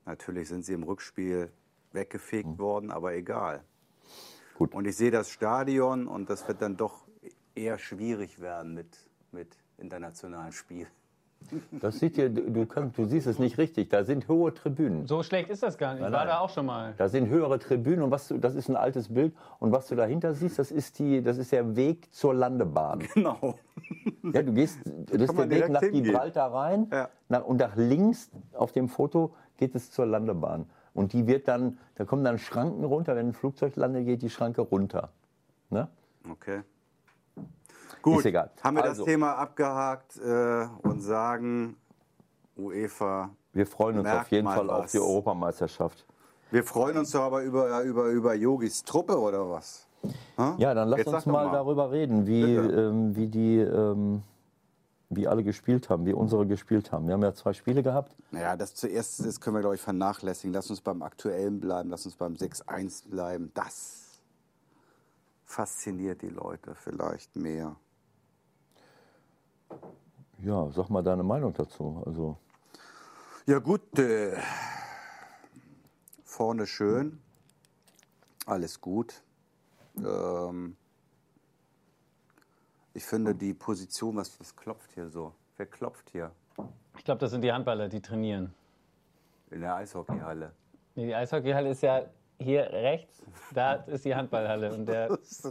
[0.05, 1.51] Natürlich sind sie im Rückspiel
[1.93, 3.64] weggefegt worden, aber egal.
[4.55, 4.75] Gut.
[4.75, 7.07] Und ich sehe das Stadion und das wird dann doch
[7.55, 8.99] eher schwierig werden mit,
[9.33, 10.88] mit internationalen Spielen.
[11.72, 13.88] Das sieht ihr, du, du, kannst, du siehst es nicht richtig.
[13.88, 15.07] Da sind hohe Tribünen.
[15.07, 16.05] So schlecht ist das gar nicht.
[16.05, 16.92] Ich war da auch schon mal.
[16.98, 19.35] Da sind höhere Tribünen und was du, das ist ein altes Bild.
[19.59, 23.01] Und was du dahinter siehst, das ist, die, das ist der Weg zur Landebahn.
[23.14, 23.55] Genau.
[24.35, 26.05] Ja, du gehst, das ist der Weg nach hingehen.
[26.05, 27.09] Gibraltar rein Ja.
[27.29, 30.66] nach, und nach links auf dem Foto geht es zur Landebahn.
[30.92, 34.29] Und die wird dann, da kommen dann Schranken runter, wenn ein Flugzeug landet, geht die
[34.29, 35.11] Schranke runter.
[35.70, 35.88] Ne?
[36.31, 36.61] Okay.
[38.03, 38.51] Gut, Ist egal.
[38.63, 39.03] haben wir Also.
[39.05, 41.77] das Thema abgehakt äh, und sagen,
[42.57, 44.93] UEFA, Wir freuen uns auf jeden mal Fall auf was.
[44.93, 46.07] die Europameisterschaft.
[46.51, 49.87] wir freuen uns doch aber über, über, über Yogis Truppe oder was?
[50.37, 50.55] Hm?
[50.59, 54.23] Ja, dann lass Jetzt uns doch mal, darüber reden, wie, ähm, wie die, ähm,
[55.11, 57.07] wie alle gespielt haben, wie unsere gespielt haben.
[57.07, 58.15] Wir haben ja zwei Spiele gehabt.
[58.31, 60.53] Naja, das zuerst das können wir, glaube ich, vernachlässigen.
[60.55, 63.51] Lass uns beim Aktuellen bleiben, lass uns beim 6-1 bleiben.
[63.55, 64.21] Das
[65.45, 67.75] fasziniert die Leute vielleicht mehr.
[70.41, 72.03] Ja, sag mal deine Meinung dazu.
[72.07, 72.37] Also,
[73.47, 74.37] Ja gut, äh,
[76.25, 77.21] vorne schön,
[78.47, 79.23] alles gut.
[79.97, 80.77] Ähm,
[82.95, 85.35] ich finde die Position, was, was klopft hier so?
[85.57, 86.31] Wer klopft hier
[86.97, 88.55] Ich glaube, das sind die Handballer, die trainieren.
[89.51, 90.53] in der Eishockeyhalle?
[90.95, 92.03] Nee, die Eishockeyhalle ist ja
[92.38, 93.22] hier rechts.
[93.55, 94.72] Da ist die Handballhalle.
[94.74, 95.44] Und der wirft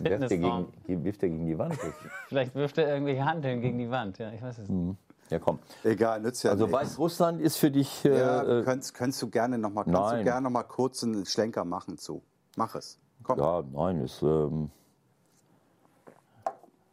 [0.00, 0.72] der, Fitnessraum.
[0.86, 1.78] gegen, wirft der gegen die Wand?
[2.28, 4.18] Vielleicht wirft er irgendwelche Handeln gegen die Wand.
[4.18, 4.96] Ja, ich weiß es nicht.
[5.30, 5.58] Ja, komm.
[5.82, 6.70] Egal, nützt ja Also.
[6.70, 8.04] Weißrussland ist für dich.
[8.04, 10.24] Äh, Ja, äh, könntest, könntest du gerne noch mal, kannst du Nein.
[10.24, 12.22] gerne noch mal kurz einen Schlenker machen zu.
[12.56, 12.98] Mach es.
[13.24, 14.70] Komm, ja, nein, ist ähm,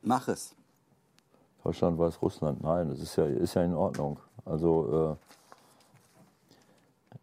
[0.01, 0.55] mach es.
[1.63, 2.63] Deutschland, Weißrussland.
[2.63, 4.19] Nein, das ist ja, ist ja in Ordnung.
[4.45, 5.17] Also,
[7.13, 7.15] äh,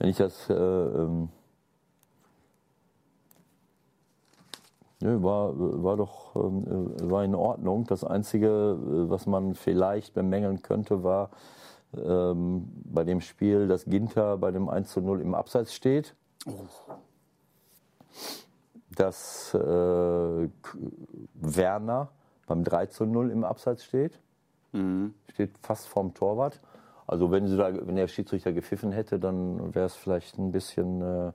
[0.00, 0.50] wenn ich das.
[0.50, 1.28] Äh, ähm,
[5.00, 7.84] Nö, war, war doch ähm, äh, war in Ordnung.
[7.84, 11.30] Das Einzige, äh, was man vielleicht bemängeln könnte, war
[11.96, 16.16] ähm, bei dem Spiel, dass Ginter bei dem 1 zu 0 im Abseits steht.
[18.90, 20.48] Dass äh,
[21.34, 22.08] Werner
[22.46, 24.18] beim 3 zu 0 im Abseits steht.
[25.28, 26.60] Steht fast vorm Torwart.
[27.06, 31.00] Also wenn, sie da, wenn der Schiedsrichter gepfiffen hätte, dann wäre es vielleicht ein bisschen
[31.00, 31.32] äh,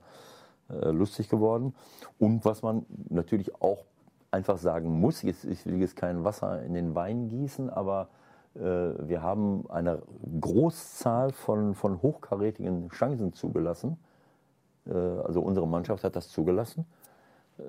[0.82, 1.74] äh, lustig geworden.
[2.18, 3.84] Und was man natürlich auch
[4.30, 8.08] einfach sagen muss, jetzt, ich will jetzt kein Wasser in den Wein gießen, aber
[8.54, 10.02] äh, wir haben eine
[10.40, 13.96] Großzahl von, von hochkarätigen Chancen zugelassen.
[14.86, 16.86] Äh, also unsere Mannschaft hat das zugelassen.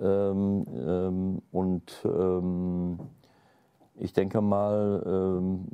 [0.01, 2.99] Ähm, ähm, und ähm,
[3.95, 5.67] ich denke mal, ähm,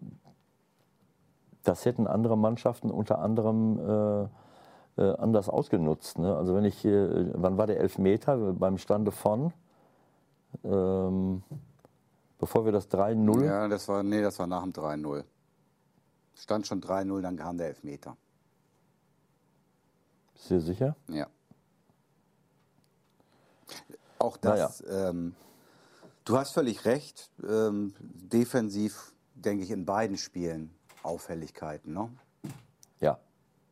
[1.63, 4.27] das hätten andere Mannschaften unter anderem äh,
[4.97, 6.19] anders ausgenutzt.
[6.19, 6.35] Ne?
[6.35, 9.53] Also wenn ich, äh, wann war der Elfmeter beim Stande von?
[10.63, 11.43] Ähm,
[12.37, 15.23] bevor wir das 3-0, Ja, das war, nee, das war nach dem 3-0.
[16.35, 18.17] Stand schon 3-0, dann kam der Elfmeter.
[20.33, 20.95] bist du dir sicher?
[21.07, 21.27] Ja.
[24.19, 25.35] Auch das, ähm,
[26.25, 27.31] du hast völlig recht.
[27.47, 30.71] Ähm, defensiv, denke ich, in beiden Spielen
[31.03, 31.93] Auffälligkeiten.
[31.93, 32.09] Ne?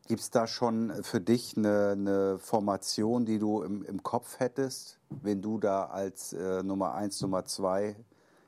[0.09, 4.97] Gibt es da schon für dich eine, eine Formation, die du im, im Kopf hättest,
[5.21, 7.95] wenn du da als äh, Nummer 1, Nummer 2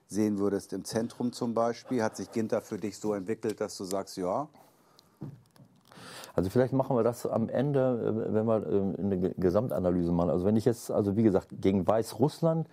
[0.08, 2.02] sehen würdest, im Zentrum zum Beispiel?
[2.02, 4.48] Hat sich Ginter für dich so entwickelt, dass du sagst, ja,
[6.34, 10.32] Also vielleicht machen wir das am Ende, äh, wenn wir äh, eine Ge- Gesamtanalyse machen.
[10.32, 12.68] Also wenn ich jetzt, also wie gesagt, gegen Weißrussland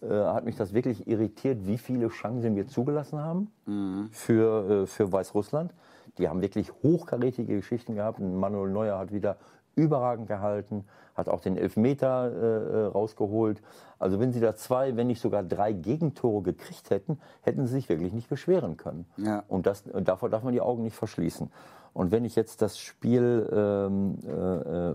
[0.00, 5.12] äh, hat mich das wirklich irritiert, wie viele Chancen wir zugelassen haben für, äh, für
[5.12, 5.74] Weißrussland.
[6.18, 8.18] Die haben wirklich hochkarätige Geschichten gehabt.
[8.18, 9.36] Manuel Neuer hat wieder
[9.76, 13.60] überragend gehalten, hat auch den Elfmeter äh, äh, rausgeholt.
[13.98, 17.88] Also wenn sie da zwei, wenn nicht sogar drei Gegentore gekriegt hätten, hätten sie sich
[17.88, 19.06] wirklich nicht beschweren können.
[19.16, 19.44] Ja.
[19.48, 21.50] Und das, und davor darf man die Augen nicht verschließen.
[21.92, 24.94] Und wenn ich jetzt das Spiel ähm, äh, äh,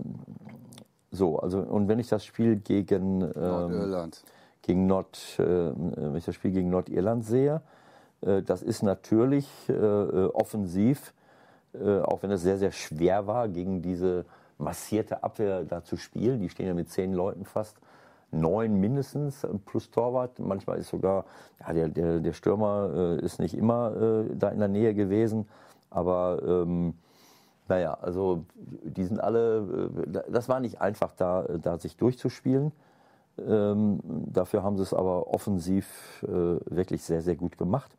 [1.10, 4.24] so, also und wenn ich das Spiel gegen ähm, Nordirland.
[4.62, 7.75] gegen Nord, äh, wenn ich das Spiel gegen Nordirland sehe, äh,
[8.20, 11.12] das ist natürlich äh, äh offensiv,
[11.74, 14.24] äh, auch wenn es sehr, sehr schwer war, gegen diese
[14.58, 16.40] massierte Abwehr da zu spielen.
[16.40, 17.76] Die stehen ja mit zehn Leuten fast
[18.30, 20.38] neun mindestens plus Torwart.
[20.38, 21.24] Manchmal ist sogar,
[21.60, 25.48] ja, der, der, der Stürmer äh, ist nicht immer äh, da in der Nähe gewesen.
[25.90, 26.94] Aber ähm,
[27.68, 32.72] naja, also die sind alle, äh, das war nicht einfach da, da sich durchzuspielen.
[33.38, 36.28] Ähm, dafür haben sie es aber offensiv äh,
[36.74, 37.96] wirklich sehr, sehr gut gemacht.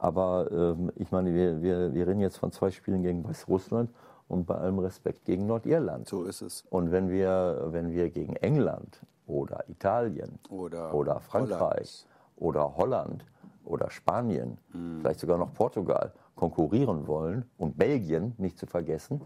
[0.00, 3.90] Aber ähm, ich meine, wir, wir, wir reden jetzt von zwei Spielen gegen Weißrussland
[4.28, 6.08] und bei allem Respekt gegen Nordirland.
[6.08, 6.64] So ist es.
[6.70, 12.06] Und wenn wir, wenn wir gegen England oder Italien oder, oder Frankreich
[12.38, 12.58] Holland.
[12.58, 13.24] oder Holland
[13.66, 15.00] oder Spanien, mhm.
[15.00, 19.20] vielleicht sogar noch Portugal konkurrieren wollen und Belgien nicht zu vergessen,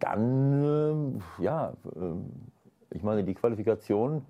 [0.00, 4.26] dann, äh, ja, äh, ich meine, die Qualifikation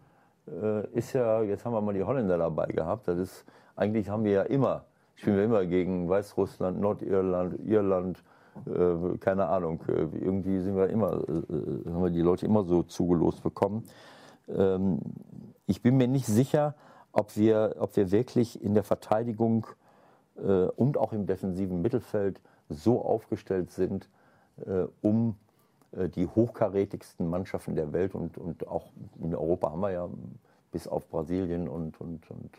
[0.47, 4.25] äh, ist ja, jetzt haben wir mal die Holländer dabei gehabt, das ist, eigentlich haben
[4.25, 4.85] wir ja immer,
[5.15, 8.23] spielen wir immer gegen Weißrussland, Nordirland, Irland,
[8.67, 12.83] äh, keine Ahnung, äh, irgendwie sind wir immer, äh, haben wir die Leute immer so
[12.83, 13.85] zugelost bekommen.
[14.49, 15.01] Ähm,
[15.67, 16.75] ich bin mir nicht sicher,
[17.13, 19.67] ob wir, ob wir wirklich in der Verteidigung
[20.37, 24.09] äh, und auch im defensiven Mittelfeld so aufgestellt sind,
[24.67, 25.37] äh, um
[25.93, 30.09] äh, die hochkarätigsten Mannschaften der Welt und, und auch in Europa haben wir ja
[30.71, 32.51] bis auf Brasilien und, und, und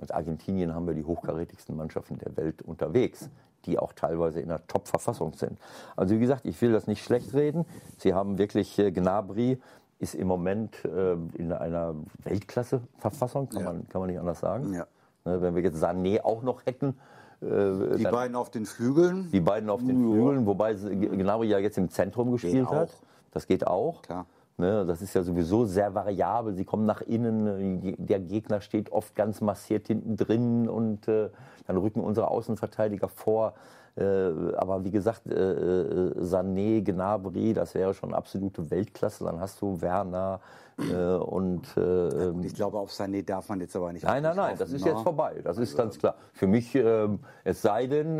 [0.00, 3.30] äh, Argentinien haben wir die hochkarätigsten Mannschaften der Welt unterwegs,
[3.66, 5.58] die auch teilweise in einer Top-Verfassung sind.
[5.96, 7.64] Also wie gesagt, ich will das nicht schlecht reden.
[7.98, 9.58] Sie haben wirklich äh, Gnabry
[9.98, 13.72] ist im Moment äh, in einer Weltklasse-Verfassung, kann, ja.
[13.72, 14.74] man, kann man nicht anders sagen.
[14.74, 14.86] Ja.
[15.24, 16.98] Ne, wenn wir jetzt Sané auch noch hätten.
[17.40, 19.30] Äh, die beiden auf den Flügeln?
[19.32, 22.90] Die beiden auf den Flügeln, wobei Gnabry ja jetzt im Zentrum gespielt hat.
[23.30, 24.02] Das geht auch.
[24.02, 24.26] Klar.
[24.56, 26.54] Ne, das ist ja sowieso sehr variabel.
[26.54, 31.30] Sie kommen nach innen, der Gegner steht oft ganz massiert hinten drin und äh,
[31.66, 33.54] dann rücken unsere Außenverteidiger vor.
[33.96, 39.24] Äh, aber wie gesagt, äh, äh, Sané, Gnabry, das wäre schon absolute Weltklasse.
[39.24, 40.40] Dann hast du Werner,
[40.76, 44.04] und, äh, ähm, ich glaube, auf Sané darf man jetzt aber nicht.
[44.04, 45.40] Nein, nein, nein, das ist jetzt vorbei.
[45.44, 46.16] Das ist ganz klar.
[46.32, 47.06] Für mich, äh,
[47.44, 48.18] es sei denn,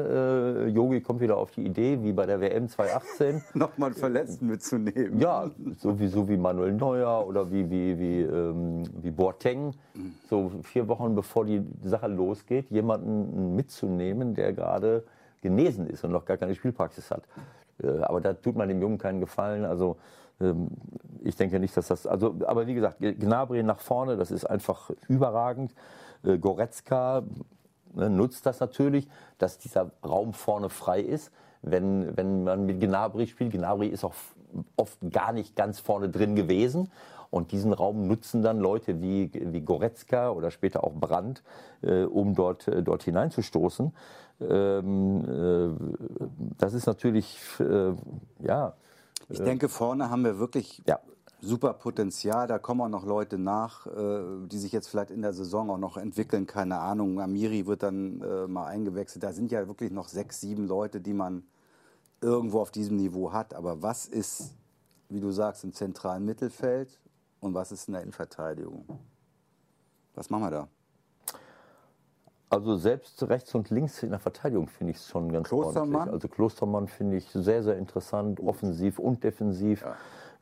[0.72, 3.42] Yogi kommt wieder auf die Idee, wie bei der WM 2018.
[3.54, 5.18] Nochmal einen Verletzten mitzunehmen.
[5.18, 9.72] Ja, sowieso wie Manuel Neuer oder wie, wie, wie, ähm, wie Boateng.
[10.30, 15.02] So vier Wochen bevor die Sache losgeht, jemanden mitzunehmen, der gerade
[15.44, 17.22] genesen ist und noch gar keine Spielpraxis hat.
[17.80, 19.64] Äh, aber da tut man dem Jungen keinen Gefallen.
[19.64, 19.96] Also
[20.40, 20.68] ähm,
[21.22, 22.06] ich denke nicht, dass das.
[22.06, 25.74] Also, aber wie gesagt, Gnabry nach vorne, das ist einfach überragend.
[26.24, 27.22] Äh, Goretzka
[27.94, 31.30] ne, nutzt das natürlich, dass dieser Raum vorne frei ist.
[31.62, 34.14] Wenn, wenn man mit Gnabry spielt, Gnabry ist auch
[34.76, 36.90] oft gar nicht ganz vorne drin gewesen.
[37.30, 41.42] Und diesen Raum nutzen dann Leute wie, wie Goretzka oder später auch Brandt,
[41.82, 43.92] äh, um dort, äh, dort hineinzustoßen.
[44.40, 47.92] Ähm, äh, das ist natürlich, äh,
[48.40, 48.74] ja,
[49.28, 51.00] ich denke, vorne haben wir wirklich ja.
[51.40, 52.46] super Potenzial.
[52.46, 55.78] Da kommen auch noch Leute nach, äh, die sich jetzt vielleicht in der Saison auch
[55.78, 56.46] noch entwickeln.
[56.46, 57.20] Keine Ahnung.
[57.20, 59.22] Amiri wird dann äh, mal eingewechselt.
[59.22, 61.44] Da sind ja wirklich noch sechs, sieben Leute, die man
[62.20, 63.54] irgendwo auf diesem Niveau hat.
[63.54, 64.54] Aber was ist,
[65.08, 66.98] wie du sagst, im zentralen Mittelfeld
[67.44, 68.84] und was ist in der Innenverteidigung?
[70.14, 70.68] Was machen wir da?
[72.48, 75.94] Also selbst rechts und links in der Verteidigung finde ich es schon ganz Klostermann?
[75.94, 76.14] ordentlich.
[76.14, 79.82] Also Klostermann finde ich sehr, sehr interessant, offensiv und defensiv.
[79.82, 79.96] Ja.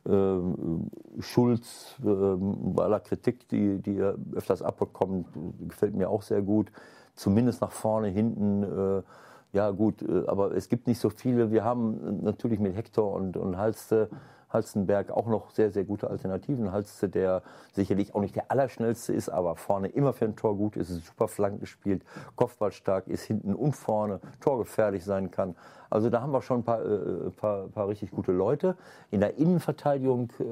[0.05, 0.89] Ähm,
[1.19, 5.27] Schulz, ähm, bei aller Kritik, die, die er öfters abbekommt,
[5.67, 6.71] gefällt mir auch sehr gut.
[7.15, 9.03] Zumindest nach vorne, hinten, äh,
[9.53, 11.51] ja gut, äh, aber es gibt nicht so viele.
[11.51, 14.09] Wir haben natürlich mit Hector und, und Halste
[14.53, 16.71] Halstenberg auch noch sehr, sehr gute Alternativen.
[16.71, 17.41] Halste, der
[17.73, 21.27] sicherlich auch nicht der allerschnellste ist, aber vorne immer für ein Tor gut ist, super
[21.27, 22.03] flank gespielt,
[22.35, 25.55] kopfballstark ist, hinten und vorne torgefährlich sein kann.
[25.89, 28.75] Also da haben wir schon ein paar, äh, paar, paar richtig gute Leute.
[29.11, 30.43] In der Innenverteidigung äh,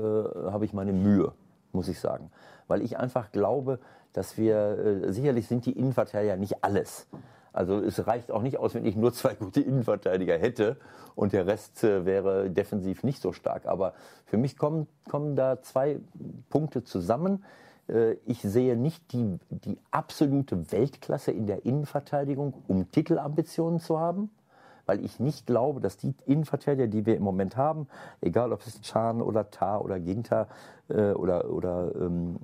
[0.51, 1.31] habe ich meine Mühe,
[1.71, 2.31] muss ich sagen.
[2.67, 3.79] Weil ich einfach glaube,
[4.13, 7.07] dass wir, äh, sicherlich sind die Innenverteidiger nicht alles.
[7.53, 10.77] Also es reicht auch nicht aus, wenn ich nur zwei gute Innenverteidiger hätte
[11.15, 13.65] und der Rest äh, wäre defensiv nicht so stark.
[13.65, 13.93] Aber
[14.25, 15.99] für mich kommen, kommen da zwei
[16.49, 17.43] Punkte zusammen.
[17.87, 24.29] Äh, ich sehe nicht die, die absolute Weltklasse in der Innenverteidigung, um Titelambitionen zu haben
[24.85, 27.87] weil ich nicht glaube, dass die Innenverteidiger, die wir im Moment haben,
[28.19, 30.47] egal ob es Chan oder Tar oder Ginter
[30.89, 32.35] äh, oder, oder ähm,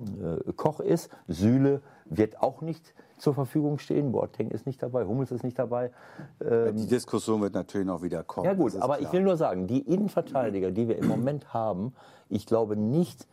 [0.46, 4.12] äh, Koch ist, Sühle wird auch nicht zur Verfügung stehen.
[4.12, 5.90] Boateng ist nicht dabei, Hummels ist nicht dabei.
[6.40, 8.46] Ähm, die Diskussion wird natürlich noch wieder kommen.
[8.46, 9.00] Ja gut, aber klar.
[9.00, 11.94] ich will nur sagen, die Innenverteidiger, die wir im Moment haben,
[12.28, 13.26] ich glaube nicht,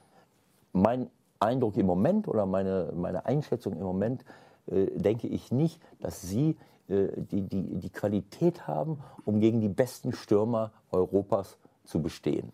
[0.73, 4.25] mein Eindruck im Moment oder meine, meine Einschätzung im Moment
[4.67, 9.69] äh, denke ich nicht, dass sie äh, die, die, die Qualität haben, um gegen die
[9.69, 12.51] besten Stürmer Europas zu bestehen.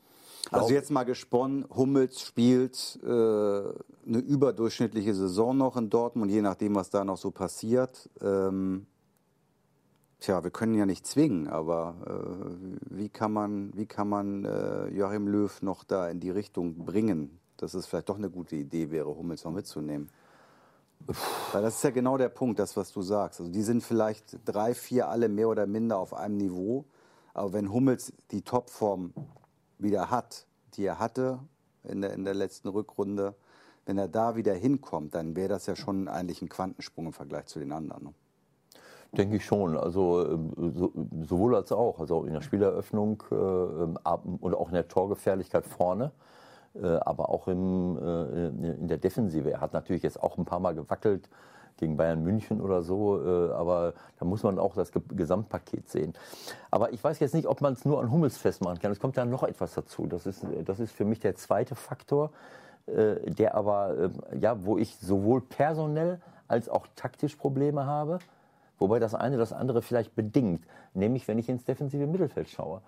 [0.50, 3.74] Also jetzt mal gesponnen, Hummels spielt äh, eine
[4.06, 8.10] überdurchschnittliche Saison noch in Dortmund, je nachdem, was da noch so passiert.
[8.22, 8.88] Ähm,
[10.20, 14.88] tja, wir können ja nicht zwingen, aber äh, wie kann man, wie kann man äh,
[14.88, 18.92] Joachim Löw noch da in die Richtung bringen, dass es vielleicht doch eine gute Idee
[18.92, 20.10] wäre, Hummels noch mitzunehmen?
[21.52, 23.40] Weil das ist ja genau der Punkt, das, was du sagst.
[23.40, 26.86] Also die sind vielleicht drei, vier alle mehr oder minder auf einem Niveau.
[27.34, 29.14] Aber wenn Hummels die Topform
[29.82, 31.40] wieder hat, die er hatte
[31.84, 33.36] in der, in der letzten Rückrunde,
[33.86, 37.48] wenn er da wieder hinkommt, dann wäre das ja schon eigentlich ein Quantensprung im Vergleich
[37.48, 38.04] zu den anderen.
[38.06, 38.14] Ne?
[39.14, 39.76] Denke ich schon.
[39.76, 40.92] Also ähm, so,
[41.24, 42.00] sowohl als auch.
[42.00, 43.98] Also in der Spieleröffnung äh, ähm,
[44.40, 46.12] und auch in der Torgefährlichkeit vorne.
[46.74, 49.52] Äh, aber auch im, äh, in der Defensive.
[49.52, 51.28] Er hat natürlich jetzt auch ein paar Mal gewackelt
[51.78, 56.14] gegen Bayern München oder so, äh, aber da muss man auch das Gesamtpaket sehen.
[56.70, 58.92] Aber ich weiß jetzt nicht, ob man es nur an Hummels festmachen kann.
[58.92, 60.08] Es kommt da noch etwas dazu.
[60.08, 62.32] Das ist, das ist für mich der zweite Faktor,
[62.88, 68.20] der aber, ja, wo ich sowohl personell als auch taktisch Probleme habe.
[68.80, 72.82] Wobei das eine das andere vielleicht bedingt, nämlich wenn ich ins defensive Mittelfeld schaue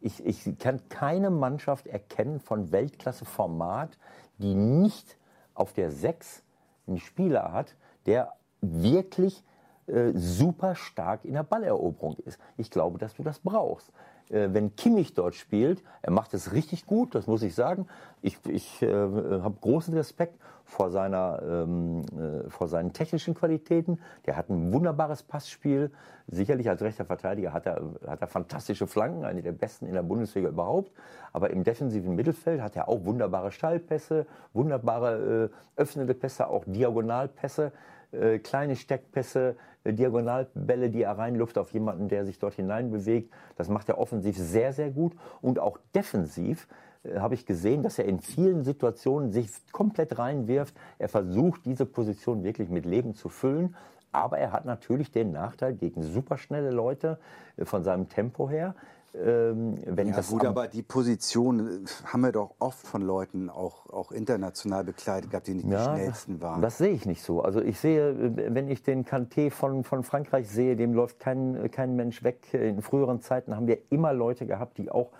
[0.00, 3.98] ich, ich kann keine Mannschaft erkennen von Weltklasse-Format,
[4.38, 5.16] die nicht
[5.54, 6.42] auf der 6
[6.86, 7.74] einen Spieler hat,
[8.08, 9.44] der wirklich
[9.86, 12.38] äh, super stark in der Balleroberung ist.
[12.56, 13.92] Ich glaube, dass du das brauchst.
[14.30, 17.86] Äh, wenn Kimmich dort spielt, er macht es richtig gut, das muss ich sagen.
[18.22, 24.00] Ich, ich äh, habe großen Respekt vor, seiner, ähm, äh, vor seinen technischen Qualitäten.
[24.26, 25.90] Der hat ein wunderbares Passspiel.
[26.26, 30.02] Sicherlich als rechter Verteidiger hat er, hat er fantastische Flanken, eine der besten in der
[30.02, 30.92] Bundesliga überhaupt.
[31.32, 37.72] Aber im defensiven Mittelfeld hat er auch wunderbare Stallpässe, wunderbare äh, öffnende Pässe, auch Diagonalpässe.
[38.10, 43.32] Äh, kleine Steckpässe, äh, Diagonalbälle, die er reinluft auf jemanden, der sich dort hinein bewegt.
[43.56, 45.12] Das macht er offensiv sehr, sehr gut.
[45.42, 46.68] Und auch defensiv
[47.04, 50.74] äh, habe ich gesehen, dass er in vielen Situationen sich komplett reinwirft.
[50.98, 53.76] Er versucht, diese Position wirklich mit Leben zu füllen.
[54.10, 57.18] Aber er hat natürlich den Nachteil gegen superschnelle Leute
[57.62, 58.74] von seinem Tempo her,
[59.14, 63.48] ähm, wenn ja, das gut, aber die Position äh, haben wir doch oft von Leuten
[63.48, 66.60] auch, auch international bekleidet gehabt, die nicht ja, die schnellsten waren.
[66.60, 67.40] Das sehe ich nicht so.
[67.40, 71.70] Also ich sehe, äh, wenn ich den Kanté von, von Frankreich sehe, dem läuft kein,
[71.70, 72.52] kein Mensch weg.
[72.52, 75.10] In früheren Zeiten haben wir immer Leute gehabt, die auch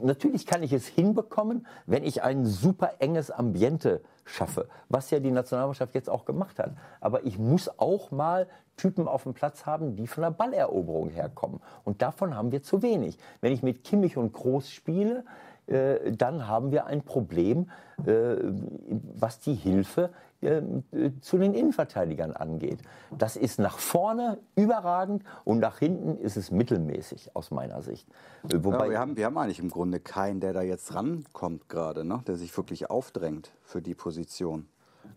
[0.00, 5.30] natürlich kann ich es hinbekommen, wenn ich ein super enges Ambiente schaffe, was ja die
[5.30, 6.72] Nationalmannschaft jetzt auch gemacht hat.
[7.00, 11.60] Aber ich muss auch mal Typen auf dem Platz haben, die von der Balleroberung herkommen.
[11.84, 13.18] Und davon haben wir zu wenig.
[13.40, 15.24] Wenn ich mit Kimmich und Groß spiele,
[15.66, 17.70] äh, dann haben wir ein Problem,
[18.06, 18.36] äh,
[19.14, 20.10] was die Hilfe
[20.42, 20.62] äh,
[21.20, 22.80] zu den Innenverteidigern angeht.
[23.16, 28.08] Das ist nach vorne überragend und nach hinten ist es mittelmäßig aus meiner Sicht.
[28.42, 32.04] Wobei ja, wir, haben, wir haben eigentlich im Grunde keinen, der da jetzt rankommt gerade,
[32.04, 32.22] ne?
[32.26, 34.66] der sich wirklich aufdrängt für die Position.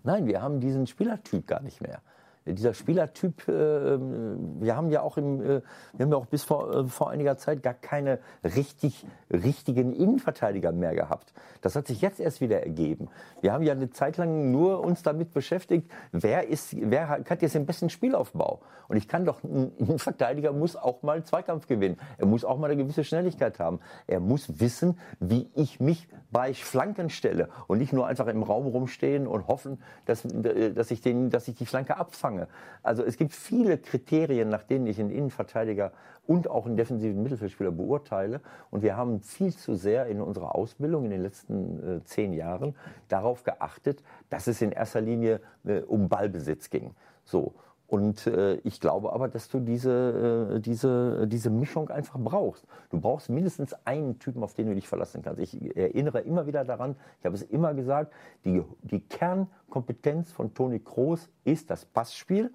[0.04, 2.02] Nein, wir haben diesen Spielertyp gar nicht mehr
[2.46, 5.62] dieser Spielertyp, äh, wir haben ja auch im, äh,
[5.94, 10.72] wir haben ja auch bis vor, äh, vor einiger Zeit gar keine richtig, richtigen Innenverteidiger
[10.72, 11.34] mehr gehabt.
[11.62, 13.10] Das hat sich jetzt erst wieder ergeben.
[13.42, 17.56] Wir haben ja eine Zeit lang nur uns damit beschäftigt, wer ist, wer hat jetzt
[17.56, 18.62] den besten Spielaufbau?
[18.90, 21.98] Und ich kann doch, ein Verteidiger muss auch mal Zweikampf gewinnen.
[22.18, 23.80] Er muss auch mal eine gewisse Schnelligkeit haben.
[24.08, 28.68] Er muss wissen, wie ich mich bei Flanken stelle und nicht nur einfach im Raum
[28.68, 32.48] rumstehen und hoffen, dass, dass ich den, dass ich die Flanke abfange Umfange.
[32.82, 35.92] Also es gibt viele Kriterien, nach denen ich einen Innenverteidiger
[36.26, 38.42] und auch einen defensiven Mittelfeldspieler beurteile.
[38.72, 42.76] Und wir haben viel zu sehr in unserer Ausbildung in den letzten äh, zehn Jahren
[43.08, 46.92] darauf geachtet, dass es in erster Linie äh, um Ballbesitz ging.
[47.24, 47.54] So.
[47.94, 52.66] Und äh, ich glaube aber, dass du diese, äh, diese, diese Mischung einfach brauchst.
[52.90, 55.40] Du brauchst mindestens einen Typen, auf den du dich verlassen kannst.
[55.40, 58.12] Ich erinnere immer wieder daran, ich habe es immer gesagt,
[58.46, 62.52] die, die Kernkompetenz von Toni Kroos ist das Passspiel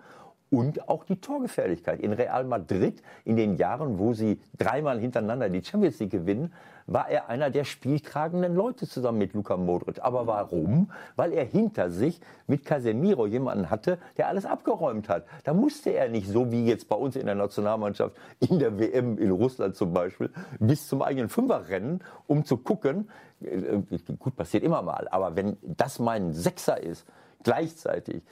[0.51, 2.01] und auch die Torgefährlichkeit.
[2.01, 6.53] In Real Madrid, in den Jahren, wo sie dreimal hintereinander die Champions League gewinnen,
[6.89, 10.03] war er einer der spieltragenden Leute zusammen mit Luka Modric.
[10.03, 10.91] Aber warum?
[11.17, 15.27] Weil er hinter sich mit Casemiro jemanden hatte, der alles abgeräumt hat.
[15.45, 19.19] Da musste er nicht so wie jetzt bei uns in der Nationalmannschaft in der WM
[19.19, 23.11] in Russland zum Beispiel bis zum eigenen Fünfer rennen, um zu gucken.
[23.43, 23.83] Äh,
[24.19, 25.09] gut, passiert immer mal.
[25.11, 27.07] Aber wenn das mein Sechser ist,
[27.43, 28.23] gleichzeitig,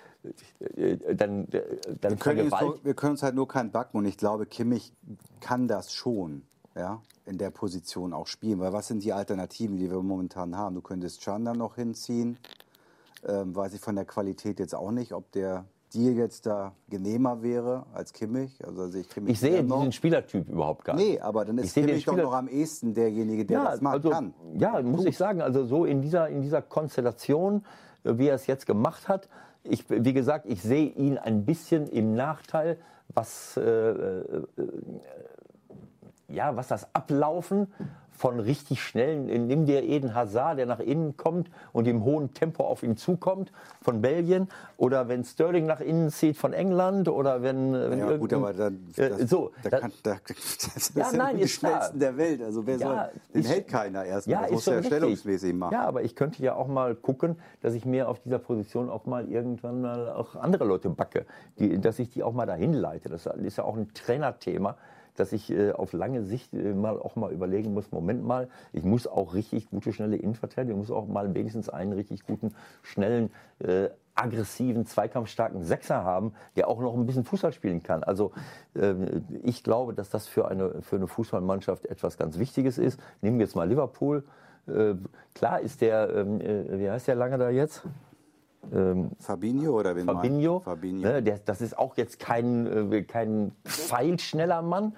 [1.14, 1.47] dann,
[2.01, 4.93] dann wir können, so, wir können uns halt nur keinen backen und ich glaube, Kimmich
[5.41, 6.43] kann das schon,
[6.74, 10.74] ja, in der Position auch spielen, weil was sind die Alternativen, die wir momentan haben?
[10.74, 12.39] Du könntest Chan dann noch hinziehen,
[13.27, 17.43] Ähm, weiß ich von der Qualität jetzt auch nicht, ob der dir jetzt da genehmer
[17.43, 18.64] wäre als Kimmich.
[18.64, 21.09] Also sehe ich Kimmich Ich sehe diesen Spielertyp überhaupt gar nicht.
[21.09, 24.35] Nee, aber dann ist Kimmich doch noch am ehesten derjenige, der das machen also, kann.
[24.59, 27.64] Ja, muss ich sagen, also so in dieser, in dieser Konstellation,
[28.05, 29.29] äh, wie er es jetzt gemacht hat,
[29.68, 34.44] ich, wie gesagt, ich sehe ihn ein bisschen im Nachteil, was, äh, äh,
[36.28, 37.72] ja, was das Ablaufen
[38.16, 42.64] von richtig schnellen, nimm dir Eden Hazard, der nach innen kommt und im hohen Tempo
[42.64, 43.52] auf ihn zukommt,
[43.82, 44.48] von Belgien,
[44.78, 48.88] oder wenn Sterling nach innen zieht von England, oder wenn, wenn Ja, gut, aber dann,
[48.96, 51.72] äh, das, so, da kann, da, das Ja, sind nein, die ist klar.
[51.72, 52.42] schnellsten der Welt.
[52.42, 54.34] Also wer Ja, soll, den ist- hält keiner erstmal.
[54.36, 55.72] Ja, das muss schon ja stellungsmäßig machen.
[55.74, 59.04] Ja, aber ich könnte ja auch mal gucken, dass ich mir auf dieser Position auch
[59.06, 61.26] mal irgendwann mal auch andere Leute backe,
[61.58, 63.08] die, dass ich die auch mal dahin leite.
[63.08, 64.76] Das ist ja auch ein Trainerthema,
[65.16, 68.84] dass ich äh, auf lange Sicht äh, mal auch mal überlegen muss, Moment mal, ich
[68.84, 73.30] muss auch richtig gute, schnelle Innenverteidiger, ich muss auch mal wenigstens einen richtig guten, schnellen,
[73.58, 78.02] äh, aggressiven, zweikampfstarken Sechser haben, der auch noch ein bisschen Fußball spielen kann.
[78.02, 78.32] Also
[78.74, 78.94] äh,
[79.42, 82.98] ich glaube, dass das für eine, für eine Fußballmannschaft etwas ganz Wichtiges ist.
[83.20, 84.24] Nehmen wir jetzt mal Liverpool.
[84.66, 84.94] Äh,
[85.34, 87.82] klar ist der, ähm, äh, wie heißt der lange da jetzt?
[88.72, 90.60] Ähm, Fabinho oder wen Fabinho.
[90.60, 91.06] Fabinho.
[91.06, 94.94] Ne, der, das ist auch jetzt kein, äh, kein pfeilschneller Mann.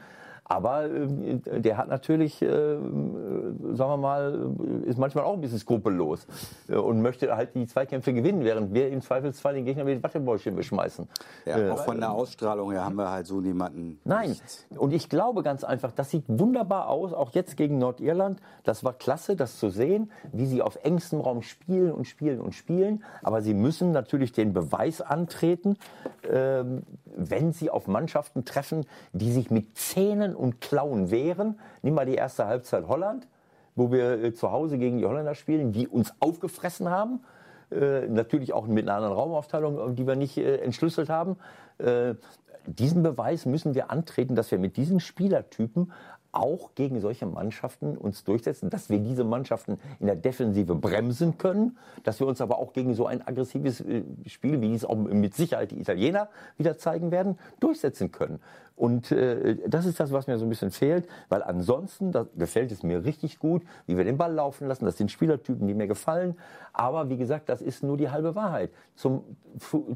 [0.49, 4.51] Aber äh, der hat natürlich, äh, sagen wir mal,
[4.86, 6.26] ist manchmal auch ein bisschen skrupellos
[6.68, 10.57] äh, und möchte halt die Zweikämpfe gewinnen, während wir im Zweifelsfall den Gegner mit Wattebäuschen
[10.57, 11.07] beschmeißen.
[11.44, 14.01] Ja, Äh, auch von der Ausstrahlung her haben wir halt so niemanden.
[14.05, 14.66] Nein, nicht.
[14.76, 18.40] und ich glaube ganz einfach, das sieht wunderbar aus, auch jetzt gegen Nordirland.
[18.64, 22.55] Das war klasse, das zu sehen, wie sie auf engstem Raum spielen und spielen und
[22.55, 23.05] spielen.
[23.22, 25.76] Aber sie müssen natürlich den Beweis antreten,
[26.28, 26.82] ähm,
[27.16, 31.59] wenn sie auf Mannschaften treffen, die sich mit Zähnen und Klauen wehren.
[31.82, 33.26] Nimm mal die erste Halbzeit Holland,
[33.76, 37.20] wo wir äh, zu Hause gegen die Holländer spielen, die uns aufgefressen haben.
[37.70, 41.36] Äh, natürlich auch mit einer anderen Raumaufteilung, die wir nicht äh, entschlüsselt haben.
[41.78, 42.14] Äh,
[42.66, 45.93] diesen Beweis müssen wir antreten, dass wir mit diesen Spielertypen
[46.32, 51.78] auch gegen solche Mannschaften uns durchsetzen, dass wir diese Mannschaften in der Defensive bremsen können,
[52.05, 55.34] dass wir uns aber auch gegen so ein aggressives äh, Spiel, wie es auch mit
[55.34, 58.41] Sicherheit die Italiener wieder zeigen werden, durchsetzen können.
[58.79, 62.70] Und äh, das ist das, was mir so ein bisschen fehlt, weil ansonsten da gefällt
[62.70, 64.85] es mir richtig gut, wie wir den Ball laufen lassen.
[64.85, 66.37] Das sind Spielertypen, die mir gefallen.
[66.72, 68.70] Aber wie gesagt, das ist nur die halbe Wahrheit.
[68.95, 69.24] Zum,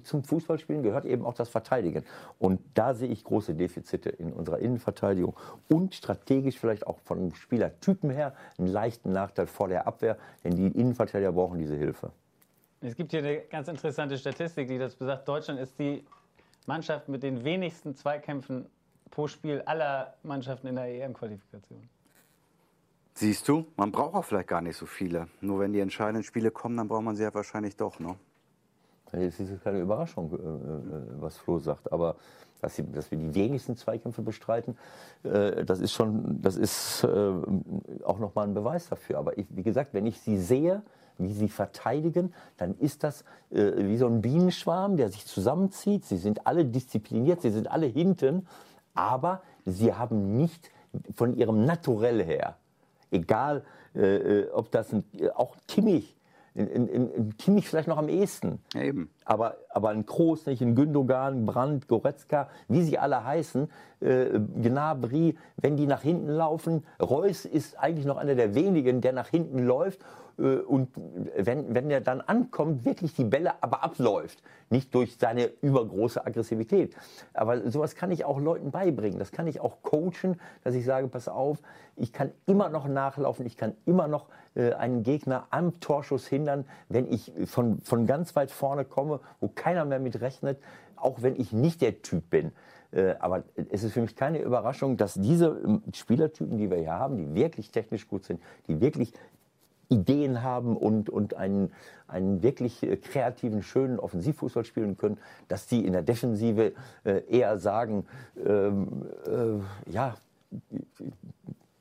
[0.03, 2.05] zum Fußballspielen gehört eben auch das Verteidigen.
[2.41, 5.37] Und da sehe ich große Defizite in unserer Innenverteidigung
[5.69, 10.67] und strategisch vielleicht auch von Spielertypen her einen leichten Nachteil vor der Abwehr, denn die
[10.67, 12.11] Innenverteidiger brauchen diese Hilfe.
[12.81, 15.29] Es gibt hier eine ganz interessante Statistik, die das besagt.
[15.29, 16.05] Deutschland ist die
[16.67, 18.67] Mannschaft mit den wenigsten Zweikämpfen
[19.11, 21.89] pro Spiel aller Mannschaften in der EM-Qualifikation.
[23.15, 25.29] Siehst du, man braucht auch vielleicht gar nicht so viele.
[25.41, 28.01] Nur wenn die entscheidenden Spiele kommen, dann braucht man sie ja wahrscheinlich doch.
[28.01, 28.17] Ne?
[29.13, 32.17] Es ist jetzt keine Überraschung, äh, äh, was Flo sagt, aber
[32.63, 34.79] dass, sie, dass wir die wenigsten Zweikämpfe bestreiten,
[35.25, 39.19] äh, das ist schon, das ist auch nochmal ein Beweis dafür.
[39.19, 40.83] Aber ich, wie gesagt, wenn ich sie sehe,
[41.23, 46.05] wie sie verteidigen, dann ist das äh, wie so ein Bienenschwarm, der sich zusammenzieht.
[46.05, 48.47] Sie sind alle diszipliniert, sie sind alle hinten,
[48.95, 50.71] aber sie haben nicht
[51.15, 52.57] von ihrem Naturell her,
[53.11, 53.65] egal
[53.95, 55.05] äh, äh, ob das ein,
[55.35, 56.17] auch Kimmich,
[56.55, 58.61] in, in, in Kimmich vielleicht noch am ehesten.
[58.75, 59.11] Ja, eben.
[59.25, 63.71] Aber, aber ein Kroos, nicht, ein Gündogan, Brandt, Goretzka, wie sie alle heißen,
[64.01, 69.13] äh, Gnabry, wenn die nach hinten laufen, Reus ist eigentlich noch einer der wenigen, der
[69.13, 70.05] nach hinten läuft äh,
[70.37, 70.89] und
[71.37, 74.43] wenn, wenn er dann ankommt, wirklich die Bälle aber abläuft.
[74.71, 76.97] Nicht durch seine übergroße Aggressivität.
[77.35, 79.19] Aber sowas kann ich auch Leuten beibringen.
[79.19, 81.59] Das kann ich auch coachen, dass ich sage, pass auf,
[81.97, 86.65] ich kann immer noch nachlaufen, ich kann immer noch äh, einen Gegner am Torschuss hindern,
[86.89, 90.59] wenn ich von, von ganz weit vorne komme, wo keiner mehr mit rechnet,
[90.97, 92.53] auch wenn ich nicht der Typ bin.
[92.93, 96.93] Äh, Aber es ist für mich keine Überraschung, dass diese ähm, Spielertypen, die wir hier
[96.93, 99.13] haben, die wirklich technisch gut sind, die wirklich
[99.93, 101.73] Ideen haben und, und einen,
[102.09, 105.19] einen wirklich äh, kreativen, schönen Offensivfußball spielen können,
[105.49, 106.73] dass die in der Defensive
[107.05, 108.07] äh, eher sagen,
[108.45, 110.15] ähm, äh, ja,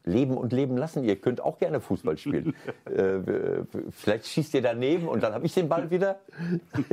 [0.04, 1.04] leben und leben lassen.
[1.04, 2.56] Ihr könnt auch gerne Fußball spielen.
[2.86, 3.20] äh,
[3.92, 6.20] vielleicht schießt ihr daneben und dann habe ich den Ball wieder.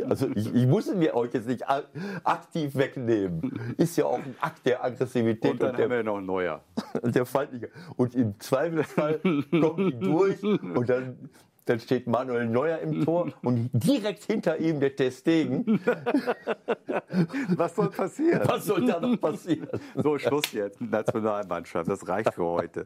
[0.09, 3.75] Also ich, ich muss ihn mir euch jetzt nicht aktiv wegnehmen.
[3.77, 6.63] Ist ja auch ein Akt der Aggressivität Und dann der haben wir noch einen Neuer.
[7.03, 7.71] der Feindliche.
[7.97, 9.19] Und im Zweifelsfall
[9.51, 11.31] kommt die durch und dann,
[11.69, 15.81] dann steht Manuel Neuer im Tor und direkt hinter ihm der Testegen.
[17.57, 18.43] Was soll passieren?
[18.47, 19.69] Was soll da noch passieren?
[19.95, 21.89] So, Schluss jetzt Nationalmannschaft.
[21.89, 22.85] Das reicht für heute.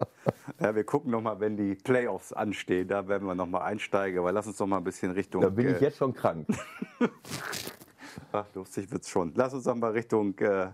[0.61, 2.89] Ja, wir gucken noch mal, wenn die Playoffs anstehen.
[2.89, 4.19] Da werden wir noch mal einsteigen.
[4.19, 5.43] Aber lass uns noch mal ein bisschen Richtung.
[5.43, 6.47] Da bin ich äh, jetzt schon krank.
[8.33, 9.33] Ach, lustig wird's schon.
[9.35, 10.69] Lass uns mal Richtung äh,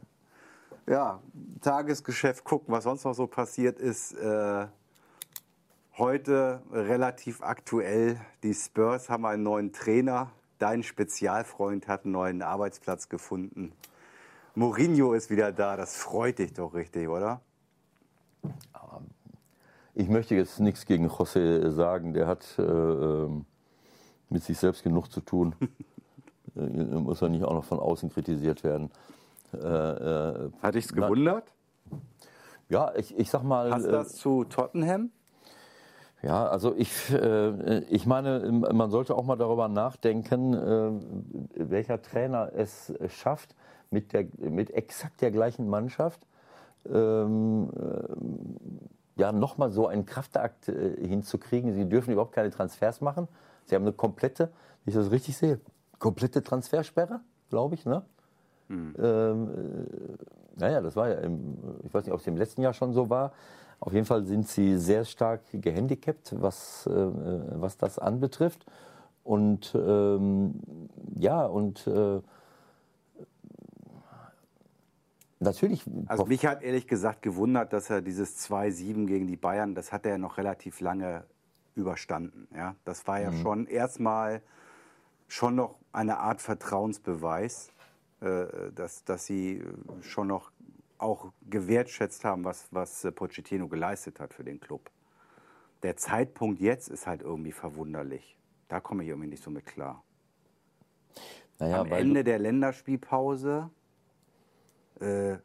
[0.88, 1.20] ja,
[1.60, 4.12] Tagesgeschäft gucken, was sonst noch so passiert ist.
[4.14, 4.66] Äh,
[5.98, 8.20] heute relativ aktuell.
[8.42, 10.30] Die Spurs haben einen neuen Trainer.
[10.58, 13.72] Dein Spezialfreund hat einen neuen Arbeitsplatz gefunden.
[14.54, 15.76] Mourinho ist wieder da.
[15.76, 17.40] Das freut dich doch richtig, oder?
[19.94, 22.12] Ich möchte jetzt nichts gegen José sagen.
[22.12, 23.44] Der hat äh, ähm,
[24.30, 25.54] mit sich selbst genug zu tun.
[26.56, 28.90] äh, muss er nicht auch noch von außen kritisiert werden.
[29.52, 31.52] Äh, äh, Hat dich's na- gewundert?
[32.68, 33.72] Ja, ich, ich sag mal.
[33.72, 35.10] Hast du äh, das zu Tottenham?
[36.22, 42.50] Ja, also ich, äh, ich meine, man sollte auch mal darüber nachdenken, äh, welcher Trainer
[42.54, 43.54] es schafft,
[43.90, 46.26] mit, der, mit exakt der gleichen Mannschaft
[46.92, 51.72] ähm, äh, ja, nochmal so einen Kraftakt äh, hinzukriegen.
[51.72, 53.28] Sie dürfen überhaupt keine Transfers machen.
[53.64, 54.50] Sie haben eine komplette,
[54.84, 55.60] wenn ich das richtig sehe,
[55.98, 57.84] komplette Transfersperre, glaube ich.
[57.84, 58.02] Ne?
[58.70, 62.74] Ähm, äh, naja, das war ja, im, ich weiß nicht, ob es im letzten Jahr
[62.74, 63.32] schon so war.
[63.80, 68.66] Auf jeden Fall sind sie sehr stark gehandicapt, was, äh, was das anbetrifft.
[69.22, 70.60] Und ähm,
[71.14, 72.20] ja, und äh,
[75.38, 75.84] natürlich.
[76.06, 80.06] Also mich hat ehrlich gesagt gewundert, dass er dieses 2-7 gegen die Bayern, das hat
[80.06, 81.24] er ja noch relativ lange
[81.74, 82.48] überstanden.
[82.54, 82.74] Ja?
[82.84, 84.42] Das war ja schon erstmal
[85.28, 87.70] schon noch eine Art Vertrauensbeweis,
[88.20, 89.62] äh, dass, dass sie
[90.00, 90.50] schon noch
[90.98, 94.90] auch gewertschätzt haben, was, was äh, Pochettino geleistet hat für den Club.
[95.82, 98.36] Der Zeitpunkt jetzt ist halt irgendwie verwunderlich.
[98.68, 100.02] Da komme ich irgendwie nicht so mit klar.
[101.58, 103.70] naja, Am Ende der Länderspielpause,
[105.00, 105.36] äh,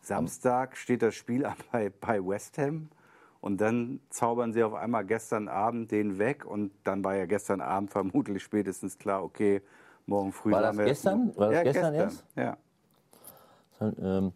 [0.00, 2.88] Samstag, steht das Spiel bei, bei West Ham.
[3.40, 6.44] Und dann zaubern sie auf einmal gestern Abend den weg.
[6.44, 9.62] Und dann war ja gestern Abend vermutlich spätestens klar, okay,
[10.06, 11.36] morgen früh War das gestern?
[11.36, 12.26] War das ja, gestern gestern.
[12.36, 12.56] Ja.
[13.80, 14.32] Ähm,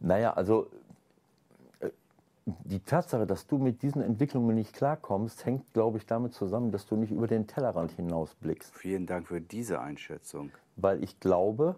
[0.00, 0.68] naja, also
[1.80, 1.90] äh,
[2.64, 6.86] die Tatsache, dass du mit diesen Entwicklungen nicht klarkommst, hängt, glaube ich, damit zusammen, dass
[6.86, 8.74] du nicht über den Tellerrand hinausblickst.
[8.74, 10.50] Vielen Dank für diese Einschätzung.
[10.76, 11.76] Weil ich glaube,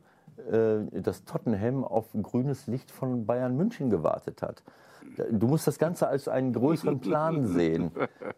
[0.51, 4.63] äh, dass Tottenham auf grünes Licht von Bayern München gewartet hat.
[5.31, 7.91] Du musst das Ganze als einen größeren Plan sehen.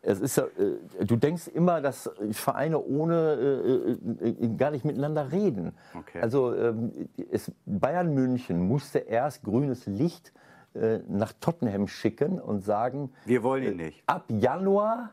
[0.03, 5.31] Es ist ja, äh, du denkst immer, dass Vereine ohne äh, äh, gar nicht miteinander
[5.33, 5.73] reden.
[5.99, 6.21] Okay.
[6.21, 10.33] Also ähm, es, Bayern München musste erst grünes Licht
[10.75, 14.03] äh, nach Tottenham schicken und sagen, Wir wollen ihn nicht.
[14.07, 15.11] ab Januar,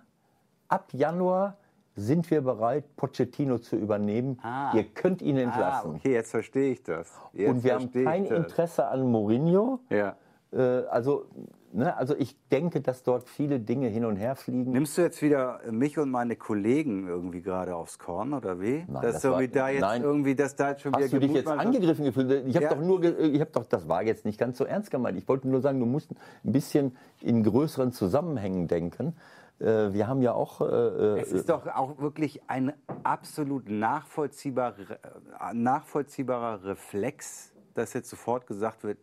[0.67, 1.57] ab Januar
[1.95, 4.37] sind wir bereit, Pochettino zu übernehmen.
[4.43, 4.71] Ah.
[4.75, 5.95] Ihr könnt ihn Ah, entlassen.
[5.95, 7.11] okay, jetzt verstehe ich das.
[7.33, 8.37] Jetzt Und wir haben kein das.
[8.37, 9.79] Interesse an Mourinho.
[9.89, 10.15] Ja.
[10.53, 10.59] Äh,
[10.91, 11.25] also,
[11.73, 14.71] ne, also ich denke, dass dort viele Dinge hin und her fliegen.
[14.71, 18.85] Nimmst du jetzt wieder mich und meine Kollegen irgendwie gerade aufs Korn oder wie?
[18.87, 20.01] Nein, dass das du war- irgendwie da jetzt nein.
[20.03, 22.45] irgendwie, dass da jetzt schon wieder Hast du dich jetzt angegriffen gefühlt?
[22.47, 22.73] Ich habe Ja.
[22.75, 25.17] doch nur, ich habe doch, das war jetzt nicht ganz so ernst gemeint.
[25.17, 26.11] Ich wollte nur sagen, du musst
[26.43, 29.15] ein bisschen in größeren Zusammenhängen denken.
[29.59, 35.53] Äh, Wir haben ja auch, äh, Es ist doch auch wirklich ein absolut nachvollziehbar, äh,
[35.53, 38.97] nachvollziehbarer Reflex, dass jetzt sofort gesagt wird,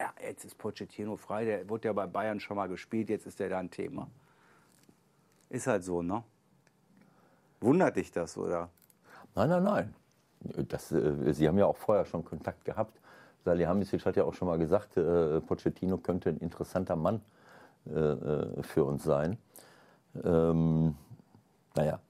[0.00, 3.40] ja, jetzt ist Pochettino frei, der wurde ja bei Bayern schon mal gespielt, jetzt ist
[3.40, 4.08] der da ein Thema.
[5.48, 6.22] Ist halt so, ne?
[7.60, 8.68] Wundert dich das, oder?
[9.34, 9.94] Nein, nein, nein.
[10.68, 13.00] Das, äh, Sie haben ja auch vorher schon Kontakt gehabt.
[13.44, 17.22] Salihamidzic hat ja auch schon mal gesagt, äh, Pochettino könnte ein interessanter Mann
[17.86, 19.38] äh, äh, für uns sein.
[20.24, 20.94] Ähm,
[21.74, 22.00] naja,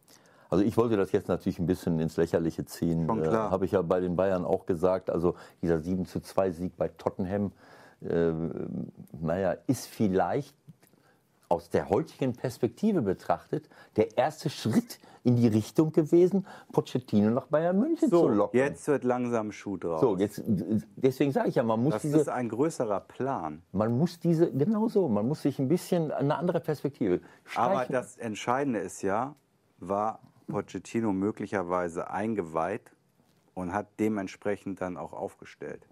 [0.49, 3.07] also ich wollte das jetzt natürlich ein bisschen ins Lächerliche ziehen.
[3.07, 3.49] Schon klar.
[3.49, 5.11] Äh, Habe ich ja bei den Bayern auch gesagt.
[5.11, 7.53] Also dieser 7 zu 2 Sieg bei Tottenham,
[8.03, 8.32] äh,
[9.20, 10.55] naja, ist vielleicht
[11.49, 17.78] aus der heutigen Perspektive betrachtet der erste Schritt in die Richtung gewesen, Pochettino nach Bayern
[17.78, 18.59] München zu locken.
[18.59, 20.01] jetzt wird langsam Schuh draus.
[20.01, 20.42] So, jetzt,
[20.97, 23.62] deswegen sage ich ja, man muss das diese, ist ein größerer Plan.
[23.72, 27.20] man muss diese, genau so, man muss sich ein bisschen eine andere Perspektive
[27.55, 27.92] Aber streichen.
[27.92, 29.34] das Entscheidende ist ja,
[29.78, 32.92] war Pochettino möglicherweise eingeweiht
[33.55, 35.86] und hat dementsprechend dann auch aufgestellt.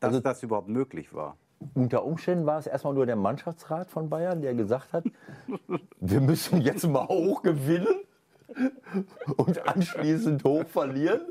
[0.00, 1.36] Dass Also- das überhaupt möglich war.
[1.74, 5.04] Unter Umständen war es erstmal nur der Mannschaftsrat von Bayern, der gesagt hat,
[6.00, 8.04] wir müssen jetzt mal hoch gewinnen
[9.36, 11.22] und anschließend hoch verlieren.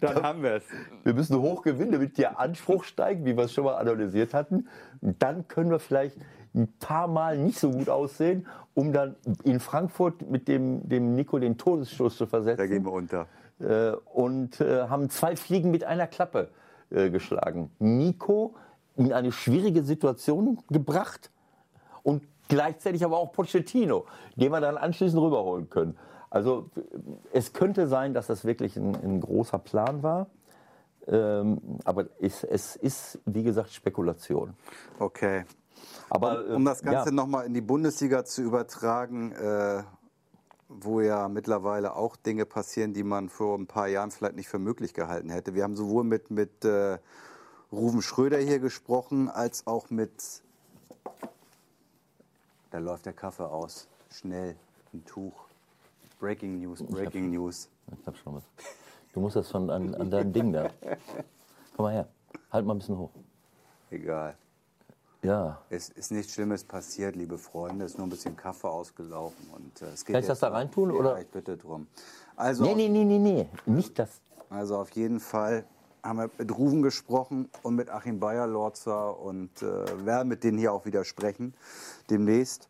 [0.00, 0.64] Dann haben wir es.
[1.04, 4.68] Wir müssen hoch gewinnen, damit der Anspruch steigt, wie wir es schon mal analysiert hatten.
[5.00, 6.16] Dann können wir vielleicht
[6.54, 11.38] ein paar Mal nicht so gut aussehen, um dann in Frankfurt mit dem, dem Nico
[11.38, 12.58] den Todesstoß zu versetzen.
[12.58, 13.26] Da gehen wir unter.
[13.60, 16.48] Äh, und äh, haben zwei Fliegen mit einer Klappe
[16.90, 17.70] äh, geschlagen.
[17.78, 18.54] Nico
[18.96, 21.30] in eine schwierige Situation gebracht
[22.02, 25.96] und gleichzeitig aber auch Pochettino, den wir dann anschließend rüberholen können.
[26.30, 26.70] Also
[27.32, 30.28] es könnte sein, dass das wirklich ein, ein großer Plan war.
[31.06, 34.54] Ähm, aber es, es, ist, wie gesagt, Spekulation.
[34.98, 35.44] Okay.
[36.08, 37.14] Aber, um, um das Ganze ja.
[37.14, 39.82] nochmal in die Bundesliga zu übertragen, äh,
[40.68, 44.58] wo ja mittlerweile auch Dinge passieren, die man vor ein paar Jahren vielleicht nicht für
[44.58, 45.54] möglich gehalten hätte.
[45.54, 46.98] Wir haben sowohl mit, mit äh,
[47.72, 50.10] Ruven Schröder hier gesprochen, als auch mit.
[52.70, 53.88] Da läuft der Kaffee aus.
[54.10, 54.56] Schnell,
[54.92, 55.32] ein Tuch.
[56.20, 57.68] Breaking News, Breaking News.
[58.00, 58.42] Ich hab schon was.
[59.12, 60.70] Du musst das von an, an deinem Ding da.
[61.76, 62.08] Komm mal her.
[62.50, 63.10] Halt mal ein bisschen hoch.
[63.90, 64.36] Egal.
[65.22, 65.60] Ja.
[65.70, 67.84] Es ist nichts Schlimmes passiert, liebe Freunde.
[67.84, 69.46] Es ist nur ein bisschen Kaffee ausgelaufen.
[69.54, 71.20] Und, äh, es geht Kann ich das da reintun, Ja, oder?
[71.20, 71.86] ich bitte drum.
[72.36, 73.48] Also, Nee, nee, nee, nee, nee.
[73.66, 74.20] Nicht das.
[74.50, 75.64] also auf jeden Fall
[76.02, 80.72] haben wir mit Ruven gesprochen und mit Achim Bayer-Lorzer und äh, werden mit denen hier
[80.72, 81.54] auch wieder sprechen
[82.10, 82.68] demnächst.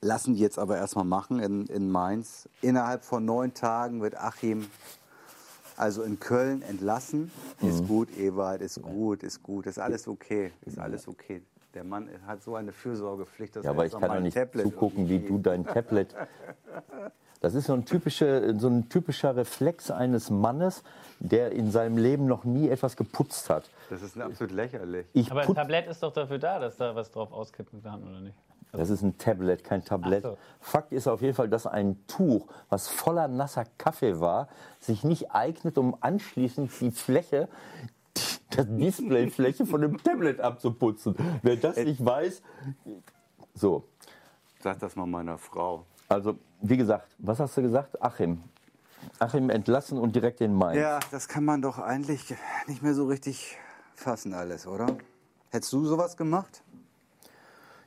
[0.00, 2.48] Lassen die jetzt aber erstmal machen in, in Mainz.
[2.60, 4.66] Innerhalb von neun Tagen wird Achim
[5.76, 7.30] also in Köln entlassen.
[7.60, 11.42] Ist gut, Ewald, ist gut, ist gut, ist alles okay, ist alles okay.
[11.74, 14.64] Der Mann hat so eine Fürsorgepflicht, dass Ja, er aber ich kann doch nicht Tablet
[14.64, 16.14] zugucken, wie du dein Tablet.
[17.44, 20.82] Das ist so ein, typische, so ein typischer Reflex eines Mannes,
[21.20, 23.68] der in seinem Leben noch nie etwas geputzt hat.
[23.90, 25.04] Das ist absolut lächerlich.
[25.12, 28.20] Ich Aber ein Tablett ist doch dafür da, dass da was drauf auskippen kann, oder
[28.20, 28.34] nicht?
[28.72, 30.22] das ist ein Tablet, kein Tablett.
[30.22, 30.38] So.
[30.58, 34.48] Fakt ist auf jeden Fall, dass ein Tuch, was voller nasser Kaffee war,
[34.80, 37.50] sich nicht eignet, um anschließend die Fläche,
[38.56, 41.14] die Displayfläche von dem Tablet abzuputzen.
[41.42, 42.40] Wer das nicht weiß,
[43.52, 43.84] so.
[44.60, 45.84] Sag das mal meiner Frau.
[46.08, 48.00] Also, wie gesagt, was hast du gesagt?
[48.02, 48.42] Achim.
[49.18, 50.80] Achim entlassen und direkt in Mainz.
[50.80, 52.34] Ja, das kann man doch eigentlich
[52.66, 53.56] nicht mehr so richtig
[53.94, 54.86] fassen alles, oder?
[55.50, 56.62] Hättest du sowas gemacht?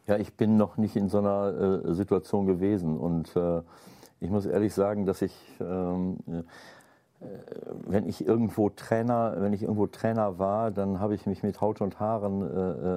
[0.05, 2.97] Ja, ich bin noch nicht in so einer äh, Situation gewesen.
[2.97, 3.61] Und äh,
[4.20, 6.43] ich muss ehrlich sagen, dass ich, ähm, äh,
[7.90, 11.82] wenn ich irgendwo Trainer, wenn ich irgendwo Trainer war, dann habe ich mich mit Haut
[11.82, 12.46] und Haaren äh,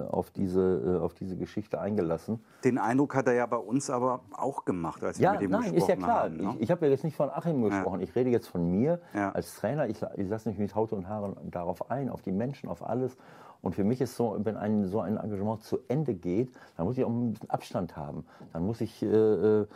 [0.05, 2.41] äh, auf, diese, äh, auf diese Geschichte eingelassen.
[2.65, 5.51] Den Eindruck hat er ja bei uns aber auch gemacht, als wir Ja, mit ihm
[5.51, 6.23] nein, gesprochen ist ja klar.
[6.25, 6.37] haben.
[6.37, 6.55] Ne?
[6.57, 8.01] Ich, ich habe ja jetzt nicht von Achim gesprochen.
[8.01, 9.31] Ich rede jetzt von mir Ja.
[9.33, 9.89] als Trainer.
[9.89, 13.17] Ich, ich lasse mich mit Haut und Haaren darauf ein, auf die Menschen, auf alles.
[13.63, 16.97] Und für mich ist so, wenn ein, so ein Engagement zu Ende geht, dann muss
[16.97, 18.25] ich auch ein bisschen Abstand haben.
[18.53, 19.67] Dann muss ich, äh, äh,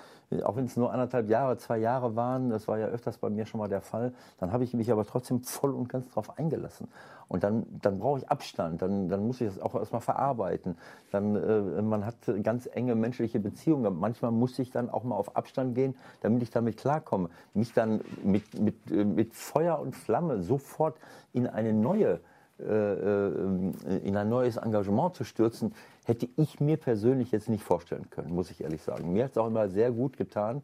[0.43, 3.45] auch wenn es nur anderthalb Jahre, zwei Jahre waren, das war ja öfters bei mir
[3.47, 6.89] schon mal der Fall, dann habe ich mich aber trotzdem voll und ganz darauf eingelassen.
[7.29, 10.77] Und dann, dann brauche ich Abstand, dann, dann muss ich das auch erstmal verarbeiten.
[11.11, 13.99] Dann, äh, man hat ganz enge menschliche Beziehungen.
[13.99, 17.29] Manchmal muss ich dann auch mal auf Abstand gehen, damit ich damit klarkomme.
[17.55, 20.97] Mich dann mit, mit, äh, mit Feuer und Flamme sofort
[21.33, 22.21] in eine neue
[22.59, 25.75] in ein neues Engagement zu stürzen,
[26.05, 29.13] hätte ich mir persönlich jetzt nicht vorstellen können, muss ich ehrlich sagen.
[29.13, 30.63] Mir hat es auch immer sehr gut getan,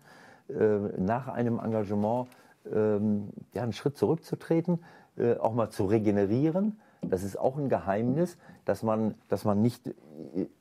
[0.48, 2.28] äh, nach einem Engagement
[2.72, 4.80] ähm, einen Schritt zurückzutreten,
[5.16, 6.78] äh, auch mal zu regenerieren.
[7.02, 9.92] Das ist auch ein Geheimnis, dass man, dass man nicht äh,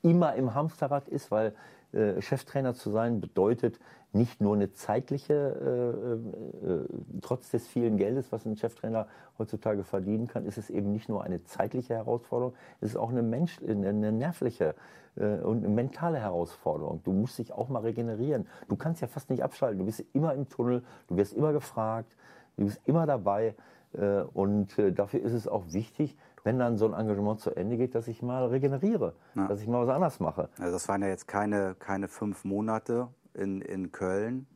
[0.01, 1.53] immer im Hamsterrad ist, weil
[1.93, 3.79] äh, Cheftrainer zu sein bedeutet
[4.11, 6.85] nicht nur eine zeitliche, äh, äh,
[7.21, 11.23] trotz des vielen Geldes, was ein Cheftrainer heutzutage verdienen kann, ist es eben nicht nur
[11.23, 14.75] eine zeitliche Herausforderung, es ist auch eine, Mensch, eine nervliche
[15.15, 17.01] äh, und eine mentale Herausforderung.
[17.03, 18.47] Du musst dich auch mal regenerieren.
[18.67, 19.79] Du kannst ja fast nicht abschalten.
[19.79, 22.15] Du bist immer im Tunnel, du wirst immer gefragt,
[22.57, 23.55] du bist immer dabei.
[23.93, 26.15] Äh, und äh, dafür ist es auch wichtig,
[26.49, 29.13] wenn dann so ein Engagement zu Ende geht, dass ich mal regeneriere,
[29.47, 30.49] dass ich mal was anderes mache.
[30.57, 34.47] Also das waren ja jetzt keine, keine fünf Monate in, in Köln.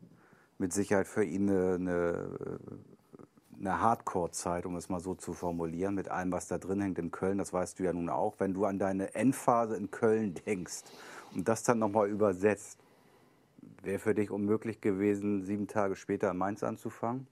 [0.58, 2.30] Mit Sicherheit für ihn eine, eine,
[3.60, 7.12] eine Hardcore-Zeit, um es mal so zu formulieren, mit allem, was da drin hängt in
[7.12, 7.38] Köln.
[7.38, 8.40] Das weißt du ja nun auch.
[8.40, 10.82] Wenn du an deine Endphase in Köln denkst
[11.36, 12.80] und das dann nochmal übersetzt,
[13.84, 17.28] wäre für dich unmöglich gewesen, sieben Tage später in Mainz anzufangen?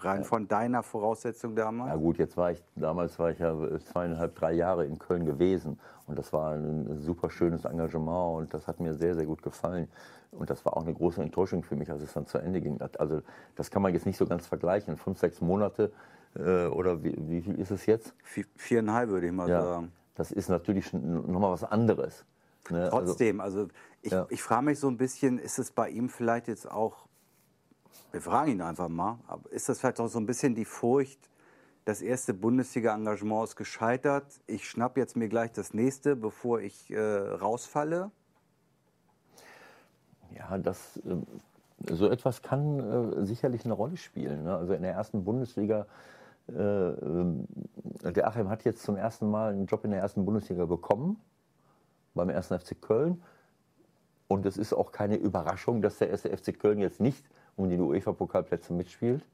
[0.00, 1.90] Rein von deiner Voraussetzung damals?
[1.90, 5.78] Ja gut, jetzt war ich, damals war ich ja zweieinhalb, drei Jahre in Köln gewesen
[6.06, 9.88] und das war ein super schönes Engagement und das hat mir sehr, sehr gut gefallen.
[10.32, 12.78] Und das war auch eine große Enttäuschung für mich, als es dann zu Ende ging.
[12.98, 13.22] Also
[13.54, 14.96] das kann man jetzt nicht so ganz vergleichen.
[14.98, 15.92] Fünf, sechs Monate
[16.34, 18.14] äh, oder wie, wie viel ist es jetzt?
[18.34, 19.92] Vi- Viereinhalb würde ich mal Ja, sagen.
[20.14, 22.26] das ist natürlich nochmal was anderes.
[22.68, 22.84] Ne?
[22.84, 23.68] Also, Trotzdem, also,
[24.02, 24.26] ich, Ja.
[24.28, 27.05] ich frage mich so ein bisschen, ist es bei ihm vielleicht jetzt auch,
[28.12, 29.18] wir fragen ihn einfach mal,
[29.50, 31.30] ist das vielleicht auch so ein bisschen die Furcht,
[31.86, 36.98] das erste Bundesliga-Engagement ist gescheitert, ich schnapp jetzt mir gleich das nächste, bevor ich äh,
[36.98, 38.10] rausfalle?
[40.34, 44.42] Ja, das, äh, so etwas kann äh, sicherlich eine Rolle spielen.
[44.44, 44.56] Ne?
[44.56, 45.86] Also in der ersten Bundesliga,
[46.48, 51.20] äh, der Achim hat jetzt zum ersten Mal einen Job in der ersten Bundesliga bekommen,
[52.14, 53.22] beim ersten FC Köln.
[54.26, 57.24] Und es ist auch keine Überraschung, dass der erste FC Köln jetzt nicht
[57.56, 59.24] um die UEFA-Pokalplätze mitspielt.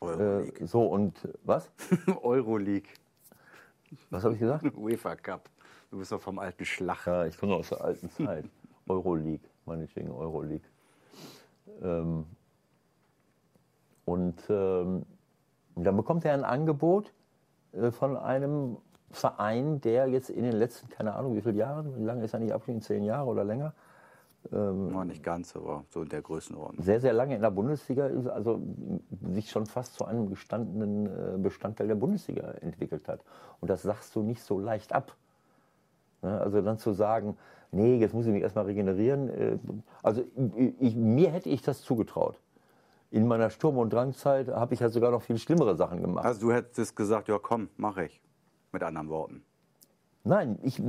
[0.00, 0.60] Euroleague.
[0.60, 1.70] Äh, so, und was?
[2.22, 2.88] Euroleague.
[4.10, 4.64] Was habe ich gesagt?
[4.76, 5.48] UEFA Cup.
[5.90, 7.06] Du bist doch vom alten Schlag.
[7.06, 8.44] Ja, ich komme aus der alten Zeit.
[8.88, 10.68] Euroleague, meinetwegen Euroleague.
[11.82, 12.26] Ähm,
[14.04, 15.06] und ähm,
[15.76, 17.12] dann bekommt er ein Angebot
[17.72, 18.76] äh, von einem
[19.10, 22.40] Verein, der jetzt in den letzten, keine Ahnung, wie viele Jahre, wie lange ist er
[22.40, 23.72] nicht abgestiegen, zehn Jahre oder länger,
[24.50, 26.84] War nicht ganz, aber so in der Größenordnung.
[26.84, 28.60] sehr, sehr lange in der Bundesliga ist, also
[29.32, 33.20] sich schon fast zu einem gestandenen äh, Bestandteil der Bundesliga entwickelt hat.
[33.60, 35.16] Und das sagst du nicht so leicht ab.
[36.22, 36.40] Ne?
[36.40, 37.36] Also dann zu sagen,
[37.72, 39.28] nee, jetzt muss ich mich erstmal regenerieren.
[39.30, 39.58] äh,
[40.02, 40.22] Also
[40.78, 42.38] ich, mir hätte ich das zugetraut.
[43.10, 46.24] In meiner Sturm- und Drangzeit habe ich halt sogar noch viel schlimmere Sachen gemacht.
[46.24, 48.20] Also du hättest gesagt, ja komm, mache ich.
[48.72, 49.44] Mit anderen Worten.
[50.26, 50.80] Nein, ich,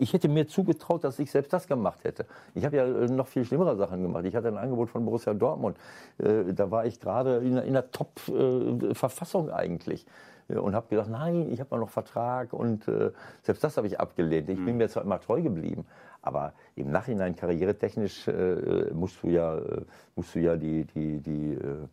[0.00, 2.26] ich hätte mir zugetraut, dass ich selbst das gemacht hätte.
[2.52, 4.24] Ich habe ja äh, noch viel schlimmere Sachen gemacht.
[4.24, 5.76] Ich hatte ein Angebot von Borussia Dortmund.
[6.18, 10.04] Äh, Da war ich gerade in, der Top-Verfassung eigentlich.
[10.48, 13.12] Äh, Und habe gedacht, nein, ich habe noch Vertrag und äh,
[13.42, 14.48] selbst das habe ich abgelehnt.
[14.48, 15.86] Ich bin mir zwar immer treu geblieben,
[16.20, 19.82] aber im Nachhinein karrieretechnisch äh, musst du ja, äh,
[20.16, 21.86] musst du ja die, die, die, äh,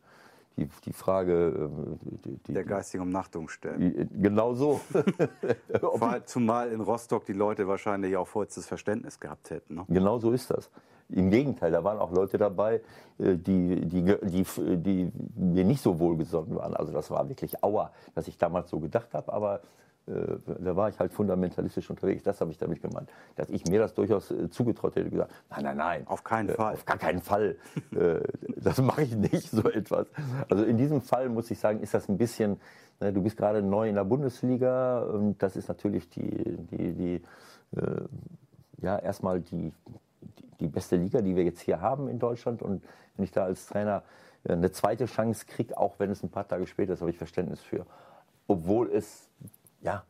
[0.57, 1.69] die, die Frage,
[2.25, 3.79] äh, die, Der geistigen Umnachtung stellen.
[3.79, 4.81] die, genau so.
[6.25, 9.75] Zumal in Rostock die Leute wahrscheinlich auch vollstes Verständnis gehabt hätten.
[9.75, 9.85] Ne?
[9.89, 10.69] Genau so ist das.
[11.09, 12.81] Im Gegenteil, da waren auch Leute dabei,
[13.19, 14.45] äh, die, die, die,
[14.77, 16.75] die mir nicht so wohlgesonnen waren.
[16.75, 19.59] Also das war wirklich Aua, dass ich damals so gedacht habe, aber äh,
[20.05, 22.23] da war ich halt fundamentalistisch unterwegs.
[22.23, 23.09] Das habe ich damit gemeint.
[23.35, 26.07] Dass ich mir das durchaus äh, zugetraut hätte, gesagt, nein, nein, nein.
[26.07, 26.73] Auf keinen äh, Fall.
[26.73, 27.55] Auf gar keinen Fall.
[27.93, 28.21] Äh,
[28.55, 30.07] das mache ich nicht, so etwas.
[30.49, 32.59] Also in diesem Fall muss ich sagen, ist das ein bisschen,
[32.99, 37.21] ne, du bist gerade neu in der Bundesliga und das ist natürlich die, die, die
[37.77, 38.01] äh,
[38.81, 39.71] ja, erstmal die,
[40.21, 42.61] die, die beste Liga, die wir jetzt hier haben in Deutschland.
[42.61, 42.83] Und
[43.15, 44.03] wenn ich da als Trainer
[44.43, 47.17] äh, eine zweite Chance kriege, auch wenn es ein paar Tage später ist, habe ich
[47.17, 47.85] Verständnis für.
[48.47, 49.29] Obwohl es,
[49.83, 50.03] ja,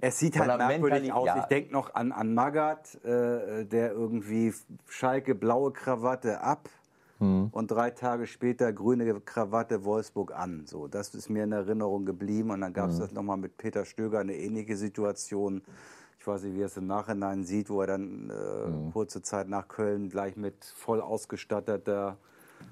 [0.00, 1.26] Es sieht halt merkwürdig aus.
[1.26, 1.38] ja.
[1.38, 4.52] Ich denke noch an, an Magath, äh, der irgendwie
[4.88, 6.68] Schalke blaue Krawatte ab
[7.18, 7.50] Hm.
[7.52, 10.66] und drei Tage später grüne Krawatte Wolfsburg an.
[10.66, 12.50] So, das ist mir in Erinnerung geblieben.
[12.50, 12.90] Und dann gab Hm.
[12.92, 15.62] es das nochmal mit Peter Stöger, eine ähnliche Situation.
[16.18, 18.92] Ich weiß nicht, wie er es im Nachhinein sieht, wo er dann äh, Hm.
[18.92, 22.16] kurze Zeit nach Köln gleich mit voll ausgestatteter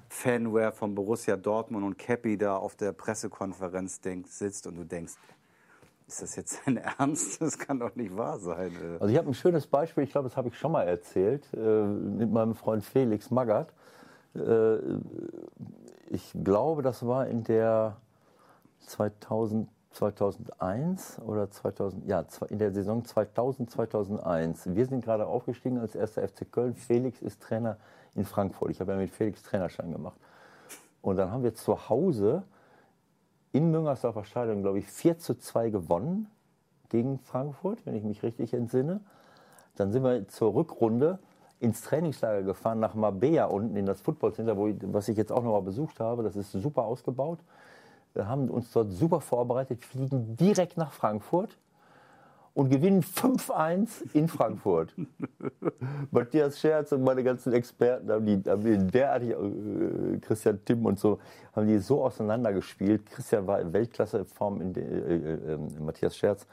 [0.09, 5.13] Fanware von Borussia Dortmund und Cappy da auf der Pressekonferenz denkt, sitzt und du denkst,
[6.11, 7.41] ist das jetzt ein Ernst?
[7.41, 8.71] Das kann doch nicht wahr sein.
[8.99, 11.57] Also ich habe ein schönes Beispiel, ich glaube, das habe ich schon mal erzählt, äh,
[11.57, 13.73] mit meinem Freund Felix Magath.
[14.35, 14.77] Äh,
[16.09, 17.95] ich glaube, das war in der
[18.87, 24.75] 2000, 2001 oder 2000, ja, in der Saison 2000, 2001.
[24.75, 26.75] Wir sind gerade aufgestiegen als erster FC Köln.
[26.75, 27.77] Felix ist Trainer
[28.15, 28.71] in Frankfurt.
[28.71, 30.19] Ich habe ja mit Felix Trainerschein gemacht.
[31.01, 32.43] Und dann haben wir zu Hause
[33.51, 36.27] in Müngersdorfer Stadion, glaube ich, 4 zu 2 gewonnen
[36.89, 39.01] gegen Frankfurt, wenn ich mich richtig entsinne.
[39.75, 41.19] Dann sind wir zur Rückrunde
[41.59, 45.43] ins Trainingslager gefahren nach Marbella unten in das Football Center, ich, was ich jetzt auch
[45.43, 46.23] noch mal besucht habe.
[46.23, 47.39] Das ist super ausgebaut.
[48.13, 51.57] Wir haben uns dort super vorbereitet, fliegen direkt nach Frankfurt
[52.53, 54.93] und gewinnen 5-1 in Frankfurt.
[56.11, 60.99] Matthias Scherz und meine ganzen Experten haben die, haben die derartig, äh, Christian Timm und
[60.99, 61.19] so,
[61.55, 63.05] haben die so auseinandergespielt.
[63.05, 66.45] Christian war in Weltklasseform, in der, äh, äh, äh, Matthias Scherz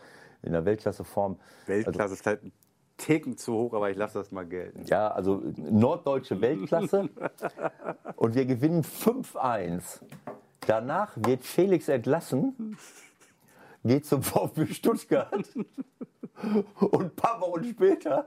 [0.42, 1.36] in der Weltklasseform.
[1.66, 2.52] Weltklasse ist vielleicht ein
[2.96, 4.84] Ticken zu hoch, aber ich lasse das mal gelten.
[4.86, 7.08] Ja, also norddeutsche Weltklasse.
[8.16, 10.00] Und wir gewinnen 5-1.
[10.66, 12.76] Danach wird Felix entlassen,
[13.88, 15.48] geht zum VfB Stuttgart.
[16.78, 18.26] Und ein paar Wochen später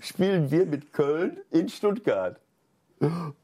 [0.00, 2.38] spielen wir mit Köln in Stuttgart.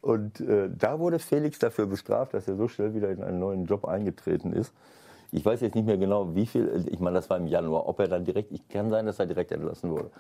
[0.01, 3.67] Und äh, da wurde Felix dafür bestraft, dass er so schnell wieder in einen neuen
[3.67, 4.73] Job eingetreten ist.
[5.31, 7.99] Ich weiß jetzt nicht mehr genau, wie viel, ich meine, das war im Januar, ob
[7.99, 10.11] er dann direkt, ich kann sein, dass er direkt entlassen wurde.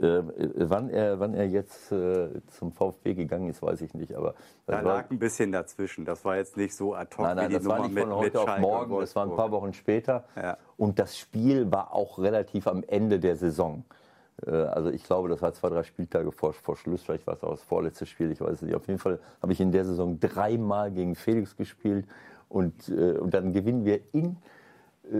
[0.00, 0.22] Äh,
[0.56, 4.14] wann, er, wann er jetzt äh, zum VfB gegangen ist, weiß ich nicht.
[4.14, 4.34] Aber
[4.66, 6.04] Da war, lag ein bisschen dazwischen.
[6.04, 7.94] Das war jetzt nicht so ad hoc nein, nein, wie die das war Nummer nicht
[7.94, 10.24] mit, von heute auf morgen, das war ein paar Wochen später.
[10.36, 10.58] Ja.
[10.76, 13.84] Und das Spiel war auch relativ am Ende der Saison.
[14.46, 17.42] Äh, Also ich glaube, das war zwei, drei Spieltage vor, vor Schluss, vielleicht war es
[17.42, 18.74] auch das vorletzte Spiel, ich weiß es nicht.
[18.74, 22.06] Auf jeden Fall habe ich in der Saison dreimal gegen Felix gespielt
[22.48, 24.36] und, äh, und dann gewinnen wir in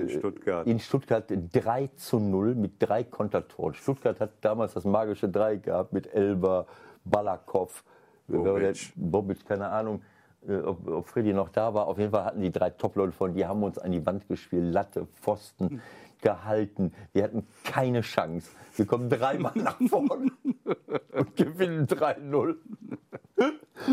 [0.09, 0.67] Stuttgart.
[0.67, 3.75] in Stuttgart 3 zu 0 mit drei Kontertoren.
[3.75, 6.67] Stuttgart hat damals das magische Dreieck gehabt mit Elber,
[7.05, 7.83] Balakow,
[8.29, 10.03] Bobic, Bobic keine Ahnung,
[10.47, 11.89] äh, ob, ob Freddy noch da war.
[11.89, 14.73] Auf jeden Fall hatten die drei Top-Leute von, die haben uns an die Wand gespielt,
[14.73, 15.81] Latte, Pfosten
[16.21, 16.93] gehalten.
[17.13, 18.51] Wir hatten keine Chance.
[18.77, 20.31] Wir kommen dreimal nach vorne
[21.13, 22.57] und gewinnen 3-0.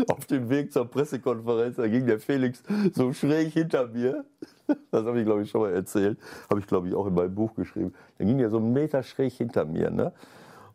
[0.08, 2.62] Auf dem Weg zur Pressekonferenz, da ging der Felix
[2.92, 4.26] so schräg hinter mir.
[4.90, 6.18] Das habe ich, glaube ich, schon mal erzählt.
[6.48, 7.94] Habe ich, glaube ich, auch in meinem Buch geschrieben.
[8.18, 9.90] Da ging er so einen Meter schräg hinter mir.
[9.90, 10.12] Ne?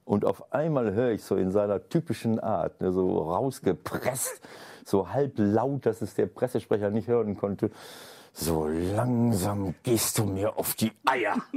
[0.06, 4.41] Und auf einmal höre ich so in seiner typischen Art, ne, so rausgepresst,
[4.84, 7.70] so halb laut, dass es der Pressesprecher nicht hören konnte.
[8.34, 11.36] So langsam gehst du mir auf die Eier.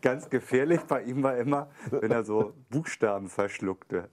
[0.00, 4.08] Ganz gefährlich bei ihm war immer, wenn er so Buchstaben verschluckte.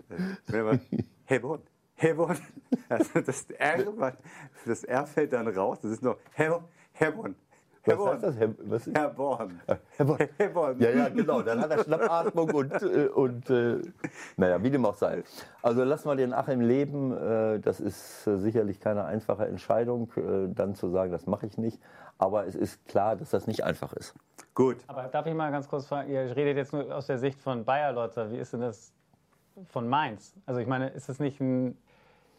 [0.48, 0.80] Wenn er mal,
[1.26, 1.62] Hebron,
[1.96, 2.38] Hebron.
[2.90, 4.14] Also das, R,
[4.66, 5.80] das R fällt dann raus.
[5.82, 6.64] Das ist nur Hebron,
[6.94, 7.36] Hebron.
[7.86, 8.38] Was heißt das?
[8.38, 9.62] Herr, was Herr Born.
[9.98, 10.30] Herr Born.
[10.38, 10.80] Herr Born.
[10.80, 11.42] Ja, ja, genau.
[11.42, 13.82] Dann hat er Schnappatmung und, äh, und äh,
[14.38, 15.24] naja, wie dem auch sei.
[15.62, 17.12] Also lassen wir den Achim leben.
[17.12, 21.58] Äh, das ist äh, sicherlich keine einfache Entscheidung, äh, dann zu sagen, das mache ich
[21.58, 21.82] nicht.
[22.18, 24.14] Aber es ist klar, dass das nicht einfach ist.
[24.54, 24.78] Gut.
[24.88, 27.66] Aber darf ich mal ganz kurz fragen, ihr redet jetzt nur aus der Sicht von
[27.66, 28.94] Bayer Lotzer, wie ist denn das
[29.70, 30.34] von Mainz?
[30.46, 31.78] Also ich meine, ist es nicht ein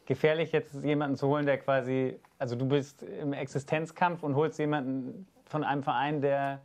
[0.06, 5.26] gefährlich, jetzt jemanden zu holen, der quasi, also du bist im Existenzkampf und holst jemanden
[5.46, 6.60] von einem Verein, der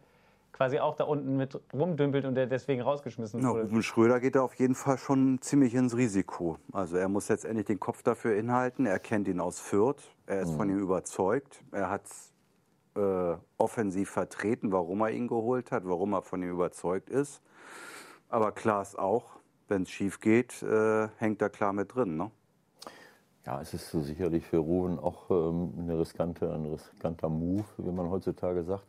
[0.51, 3.63] quasi auch da unten mit rumdümpelt und der deswegen rausgeschmissen Na, wurde.
[3.63, 6.57] Ruben Schröder geht da auf jeden Fall schon ziemlich ins Risiko.
[6.73, 8.85] Also er muss letztendlich den Kopf dafür inhalten.
[8.85, 10.03] Er kennt ihn aus Fürth.
[10.25, 11.63] Er ist von ihm überzeugt.
[11.71, 12.01] Er hat
[12.95, 17.41] äh, offensiv vertreten, warum er ihn geholt hat, warum er von ihm überzeugt ist.
[18.27, 19.38] Aber klar ist auch,
[19.69, 22.17] wenn es schief geht, äh, hängt er klar mit drin.
[22.17, 22.31] Ne?
[23.45, 28.09] Ja, es ist sicherlich für Ruben auch ähm, eine riskante, ein riskanter Move, wie man
[28.09, 28.87] heutzutage sagt.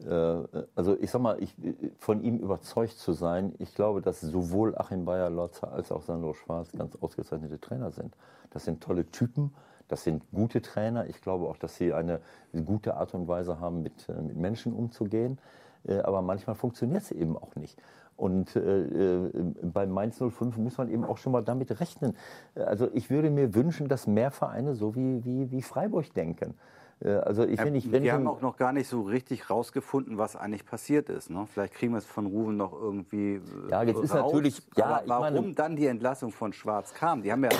[0.00, 1.54] Äh, also ich sag mal, ich,
[1.98, 6.72] von ihm überzeugt zu sein, ich glaube, dass sowohl Achim Bayer-Lotzer als auch Sandro Schwarz
[6.72, 8.14] ganz ausgezeichnete Trainer sind.
[8.50, 9.54] Das sind tolle Typen,
[9.88, 11.06] das sind gute Trainer.
[11.08, 12.20] Ich glaube auch, dass sie eine
[12.64, 15.38] gute Art und Weise haben, mit, äh, mit Menschen umzugehen.
[15.86, 17.80] Äh, aber manchmal funktioniert es eben auch nicht.
[18.16, 19.30] Und äh, äh,
[19.62, 22.16] bei Mainz 05 muss man eben auch schon mal damit rechnen.
[22.54, 26.54] Also ich würde mir wünschen, dass mehr Vereine so wie, wie, wie Freiburg denken.
[27.00, 30.16] Äh, Also ich, wenn ich, wenn wir haben auch noch gar nicht so richtig rausgefunden,
[30.16, 31.28] was eigentlich passiert ist.
[31.28, 31.46] Ne?
[31.46, 33.40] Vielleicht kriegen wir es von Ruben noch irgendwie äh,
[33.70, 34.32] Ja, jetzt ist raus.
[34.32, 37.20] natürlich- ja, warum meine- dann die Entlassung von Schwarz kam?
[37.22, 37.50] Die haben ja,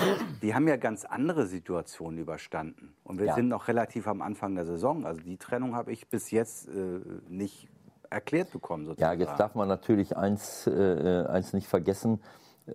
[0.41, 2.95] die haben ja ganz andere Situationen überstanden.
[3.03, 3.35] Und wir Ja.
[3.35, 5.05] sind noch relativ am Anfang der Saison.
[5.05, 6.99] Also die Trennung habe ich bis jetzt äh,
[7.29, 7.69] nicht
[8.09, 8.83] erklärt bekommen.
[8.83, 9.19] Ja, Sozusagen.
[9.21, 12.21] jetzt darf man natürlich eins, äh, äh, eins nicht vergessen.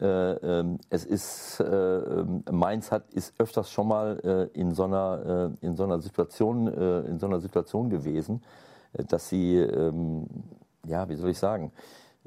[0.01, 5.53] Äh, ähm, es ist, äh, Mainz hat, ist öfters schon mal äh, in, so einer,
[5.63, 8.43] äh, in, so einer Situation, in so einer Situation gewesen,
[8.93, 10.27] dass sie, ähm,
[10.87, 11.73] ja, wie soll ich sagen,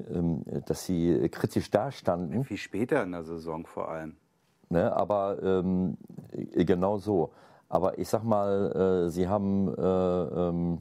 [0.08, 2.44] ähm, dass sie kritisch dastanden.
[2.44, 4.16] Viel später in der Saison vor allem.
[4.68, 5.96] Ne, aber ähm,
[6.32, 7.32] äh, genau so.
[7.68, 10.78] Aber ich sag mal, äh, sie haben äh, ähm,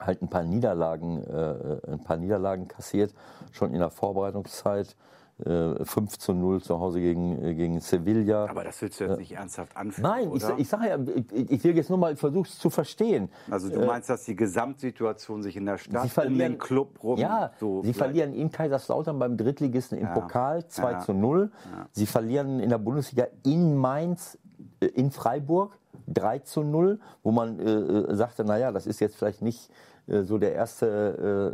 [0.00, 3.12] halt ein paar Niederlagen, äh, ein paar Niederlagen kassiert,
[3.52, 4.96] schon in der Vorbereitungszeit.
[5.44, 8.46] Äh, 5 zu 0 zu Hause gegen, äh, gegen Sevilla.
[8.50, 10.58] Aber das willst du jetzt nicht ernsthaft anführen, Nein, ich, oder?
[10.58, 10.98] ich sage ja,
[11.32, 13.28] ich, ich will jetzt nur mal versuchen es zu verstehen.
[13.48, 17.52] also du meinst, dass die Gesamtsituation sich in der Stadt um den Club rum Ja,
[17.60, 20.12] so sie vielleicht- verlieren in Kaiserslautern beim Drittligisten im Ja.
[20.14, 20.98] Pokal 2 Ja.
[20.98, 21.52] zu 0.
[21.92, 24.38] Sie verlieren in der Bundesliga in Mainz,
[24.80, 25.78] äh, in Freiburg
[26.12, 29.70] 3 zu 0, wo man äh, äh, sagte, naja, das ist jetzt vielleicht nicht
[30.06, 30.86] äh, so der erste,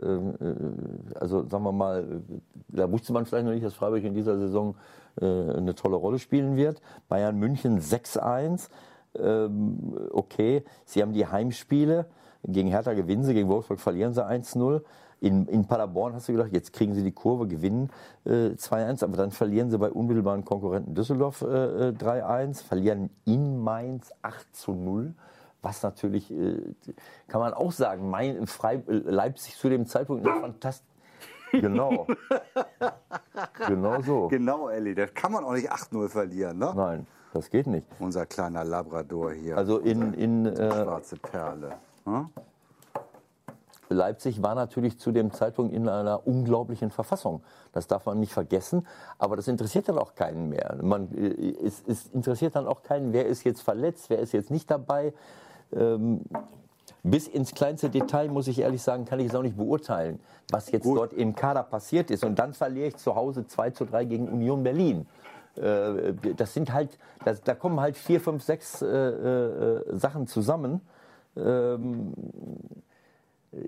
[0.02, 2.38] äh, äh, also sagen wir mal, äh,
[2.68, 4.76] da wusste man vielleicht noch nicht, dass Freiburg in dieser Saison
[5.20, 6.80] äh, eine tolle Rolle spielen wird.
[7.09, 8.68] Bayern München 6-1.
[9.16, 12.07] Ähm, okay, sie haben die Heimspiele.
[12.46, 14.82] Gegen Hertha gewinnen sie, gegen Wolfsburg verlieren sie 1-0.
[15.25, 17.89] In, in Paderborn hast du gedacht, jetzt kriegen sie die Kurve, gewinnen
[18.27, 23.59] äh, 2-1, aber dann verlieren sie bei unmittelbaren Konkurrenten Düsseldorf äh, äh, 3-1, verlieren in
[23.59, 25.12] Mainz 8-0.
[25.62, 26.61] Was natürlich, äh,
[27.27, 30.85] kann man auch sagen, mein, Frei, äh, Leipzig zu dem Zeitpunkt eine fantast
[31.53, 32.07] Genau.
[33.66, 34.29] genau so.
[34.29, 36.72] Genau, Elli, das kann man auch nicht 8-0 verlieren, ne?
[36.77, 37.87] Nein, das geht nicht.
[37.99, 39.57] Unser kleiner Labrador hier.
[39.57, 41.77] Also in, in äh, Schwarze Perle.
[42.05, 42.29] Ne?
[43.89, 47.43] Leipzig war natürlich zu dem Zeitpunkt in einer unglaublichen Verfassung.
[47.72, 48.87] Das darf man nicht vergessen.
[49.18, 50.78] Aber das interessiert dann auch keinen mehr.
[50.82, 54.51] Man, äh, es, es interessiert dann auch keinen, wer ist jetzt verletzt, wer ist jetzt
[54.51, 55.12] nicht dabei.
[55.72, 56.20] Ähm,
[57.03, 60.20] bis ins kleinste Detail, muss ich ehrlich sagen, kann ich es auch nicht beurteilen,
[60.51, 60.99] was jetzt Gut.
[60.99, 62.24] dort im Kader passiert ist.
[62.24, 65.07] Und dann verliere ich zu Hause 2 zu 3 gegen Union Berlin.
[65.57, 70.80] Äh, Das sind halt, das, da kommen halt vier, fünf, sechs äh, äh, Sachen zusammen.
[71.37, 72.12] Ähm,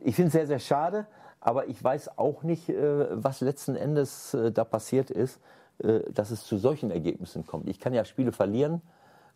[0.05, 1.07] ich finde es sehr, sehr schade,
[1.41, 5.41] Aber ich weiß auch nicht, äh, was letzten Endes äh, da passiert ist,
[5.79, 7.69] äh, dass es zu solchen Ergebnissen kommt.
[7.69, 8.83] Ich kann ja Spiele verlieren.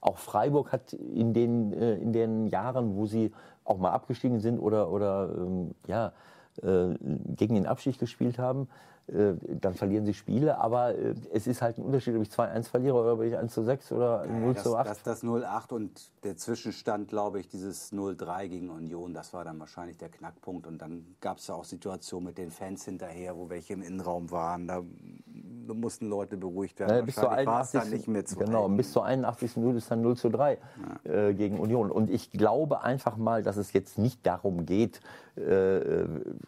[0.01, 3.33] Auch Freiburg hat in den, in den Jahren, wo sie
[3.65, 6.13] auch mal abgestiegen sind oder, oder ähm, ja,
[6.63, 8.67] gegen den Abstieg gespielt haben,
[9.13, 10.59] dann verlieren sie Spiele.
[10.59, 13.53] Aber äh, es ist halt ein Unterschied, ob ich 2-1 verliere oder ob ich 1
[13.53, 14.89] zu 6 oder 0 das, zu 8.
[14.89, 19.59] Das, das 0-8 und der Zwischenstand, glaube ich, dieses 0-3 gegen Union, das war dann
[19.59, 20.67] wahrscheinlich der Knackpunkt.
[20.67, 24.31] Und dann gab es ja auch Situationen mit den Fans hinterher, wo welche im Innenraum
[24.31, 24.69] waren.
[24.69, 24.83] Da
[25.75, 26.97] mussten Leute beruhigt werden.
[26.97, 27.81] Ja, bis zur Wahrscheinlich war es 81.
[27.81, 28.77] dann nicht mehr zu Genau, halten.
[28.77, 29.57] bis zur 81.
[29.57, 30.59] Minute ist dann 0 zu 3
[31.05, 31.91] äh, gegen Union.
[31.91, 35.30] Und ich glaube einfach mal, dass es jetzt nicht darum geht, äh,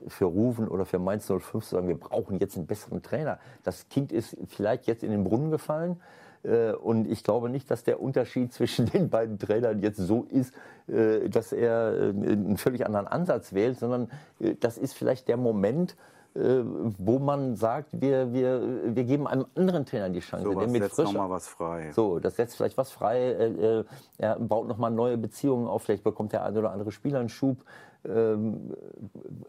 [0.08, 3.38] für Rufen oder für Mainz 05 zu sagen, wir brauchen jetzt einen besseren Trainer.
[3.64, 6.00] Das Kind ist vielleicht jetzt in den Brunnen gefallen.
[6.44, 10.52] Äh, Und ich glaube nicht, dass der Unterschied zwischen den beiden Trainern jetzt so ist,
[10.88, 15.36] äh, dass er äh, einen völlig anderen Ansatz wählt, sondern äh, das ist vielleicht der
[15.36, 15.96] Moment,
[16.34, 16.62] äh,
[16.98, 20.44] wo man sagt, wir, wir, wir geben einem anderen Trainer die Chance.
[20.44, 21.92] So mit setzt nochmal was frei.
[21.92, 23.18] so, das setzt vielleicht was frei.
[23.18, 23.84] Äh, äh,
[24.18, 25.82] er baut nochmal neue Beziehungen auf.
[25.82, 27.58] Vielleicht bekommt der eine oder andere Spieler einen Schub.
[28.04, 28.74] Ähm,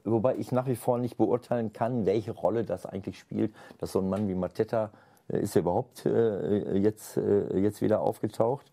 [0.04, 4.00] wobei ich nach wie vor nicht beurteilen kann, welche Rolle das eigentlich spielt, dass so
[4.00, 4.92] ein Mann wie Mateta
[5.30, 8.72] äh, ist er überhaupt äh, jetzt, äh, jetzt wieder aufgetaucht.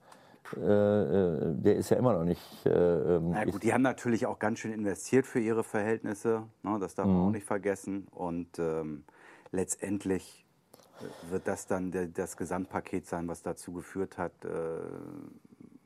[0.57, 2.43] Äh, äh, der ist ja immer noch nicht.
[2.67, 6.43] Äh, ähm, Na gut, die haben natürlich auch ganz schön investiert für ihre Verhältnisse.
[6.63, 7.13] Ne, das darf Mhm.
[7.13, 8.07] man auch nicht vergessen.
[8.11, 9.05] Und ähm,
[9.53, 10.45] letztendlich
[11.31, 14.33] wird das dann das Gesamtpaket sein, was dazu geführt hat,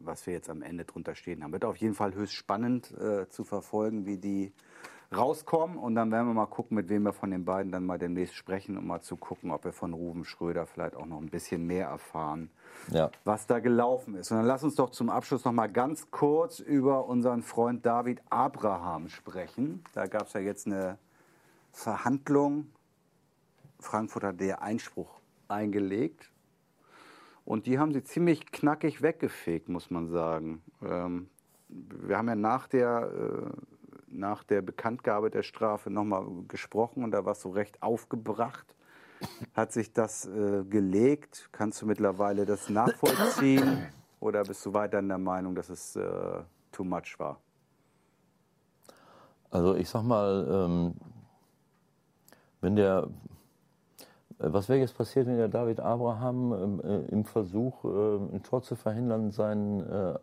[0.07, 1.53] was wir jetzt am Ende drunter stehen haben.
[1.53, 4.53] Wird auf jeden Fall höchst spannend äh, zu verfolgen, wie die
[5.15, 5.77] rauskommen.
[5.77, 8.35] Und dann werden wir mal gucken, mit wem wir von den beiden dann mal demnächst
[8.35, 11.67] sprechen, um mal zu gucken, ob wir von Ruben Schröder vielleicht auch noch ein bisschen
[11.67, 12.51] mehr erfahren
[12.91, 13.11] ja.
[13.25, 14.31] was da gelaufen ist.
[14.31, 18.21] Und dann lass uns doch zum Abschluss noch mal ganz kurz über unseren Freund David
[18.31, 19.85] Abraham sprechen.
[19.93, 20.99] Da gab es ja jetzt eine
[21.73, 22.71] Verhandlung.
[23.81, 26.31] Frankfurt hat der Einspruch eingelegt.
[27.45, 30.63] Und die haben sie ziemlich knackig weggefegt, muss man sagen.
[30.83, 31.29] Ähm,
[31.69, 33.51] wir haben ja nach der, äh,
[34.09, 38.75] nach der Bekanntgabe der Strafe nochmal gesprochen und da war es so recht aufgebracht.
[39.55, 41.49] Hat sich das äh, gelegt?
[41.53, 43.87] Kannst du mittlerweile das nachvollziehen?
[44.21, 46.43] Oder bist du weiterhin der Meinung, dass es äh,
[46.73, 47.39] too much war?
[49.51, 50.95] Also ich sag mal, ähm,
[52.61, 53.09] wenn der,
[54.39, 58.63] was wäre jetzt passiert, wenn der David Abraham ähm, äh, im Versuch, äh, ein Tor
[58.63, 60.17] zu verhindern, seinen äh, äh,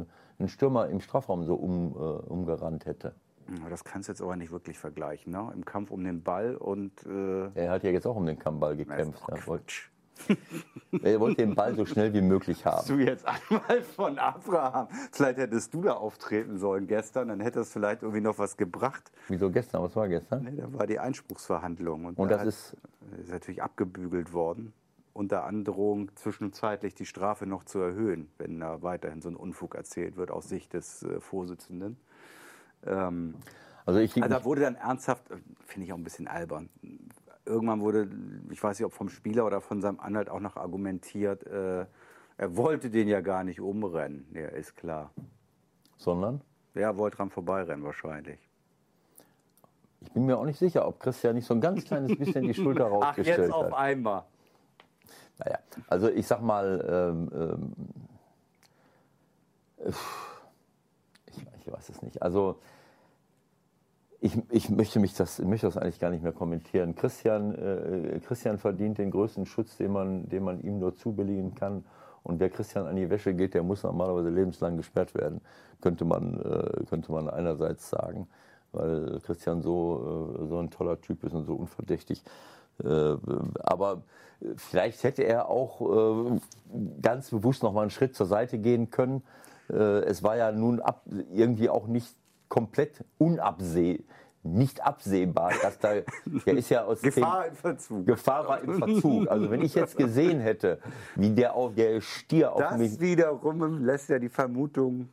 [0.00, 0.04] äh,
[0.38, 3.14] einen Stürmer im Strafraum so um, äh, umgerannt hätte?
[3.48, 5.32] Ja, Das kannst du jetzt aber nicht wirklich vergleichen.
[5.32, 5.52] Ne?
[5.54, 7.04] Im Kampf um den Ball und.
[7.06, 9.22] Äh, Er hat ja jetzt auch um den Kammball gekämpft.
[9.28, 9.90] Er wollte, Quatsch.
[11.02, 12.86] Er wollte den Ball so schnell wie möglich haben.
[12.86, 14.88] du jetzt einmal von Abraham.
[15.12, 19.10] Vielleicht hättest du da auftreten sollen gestern, dann hätte es vielleicht irgendwie noch was gebracht.
[19.28, 19.82] Wieso gestern?
[19.82, 20.44] Was war gestern?
[20.44, 22.06] Nee, da war die Einspruchsverhandlung.
[22.06, 22.76] Und da das hat- ist,
[23.22, 24.72] ist natürlich abgebügelt worden.
[25.12, 30.16] Unter Androhung, zwischenzeitlich die Strafe noch zu erhöhen, wenn da weiterhin so ein Unfug erzählt
[30.16, 31.96] wird aus Sicht des äh, Vorsitzenden.
[32.84, 33.34] Ähm,
[33.86, 35.36] also ich, also da wurde dann ernsthaft, äh,
[35.66, 36.68] finde ich auch ein bisschen albern.
[37.46, 38.08] Irgendwann wurde,
[38.50, 41.84] ich weiß nicht, ob vom Spieler oder von seinem Anwalt auch noch argumentiert, äh,
[42.36, 44.26] er wollte den ja gar nicht umrennen.
[44.34, 45.10] Ja, ist klar.
[45.98, 46.40] sondern
[46.74, 48.40] Er wollte dran vorbeirennen wahrscheinlich.
[50.00, 52.54] ich bin mir auch nicht sicher, ob Christian nicht so ein ganz kleines bisschen die
[52.54, 53.74] Schulter Ach, rausgestellt jetzt auf hat.
[53.74, 54.24] einmal.
[55.38, 57.72] Naja, also ich sag mal, ähm, ähm,
[61.26, 62.22] ich, ich weiß es nicht.
[62.22, 62.58] Also
[64.24, 66.94] ich, ich möchte mich das, möchte das eigentlich gar nicht mehr kommentieren.
[66.94, 71.84] Christian, äh, Christian verdient den größten Schutz, den man, den man ihm nur zubilligen kann.
[72.22, 75.42] Und wer Christian an die Wäsche geht, der muss normalerweise lebenslang gesperrt werden,
[75.82, 78.26] könnte man, äh, könnte man einerseits sagen,
[78.72, 82.24] weil Christian so, äh, so ein toller Typ ist und so unverdächtig.
[82.82, 83.16] Äh,
[83.60, 84.04] aber
[84.56, 86.40] vielleicht hätte er auch äh,
[87.02, 89.22] ganz bewusst noch mal einen Schritt zur Seite gehen können.
[89.68, 92.16] Äh, es war ja nun ab, irgendwie auch nicht
[92.48, 94.04] komplett unabseh,
[94.44, 95.94] nicht absehbar, dass da,
[96.46, 98.06] der ist ja aus Gefahr im Verzug.
[98.06, 99.28] Gefahr war im Verzug.
[99.28, 100.78] Also wenn ich jetzt gesehen hätte,
[101.16, 105.08] wie der auf der Stier auf Das mich wiederum lässt ja die Vermutung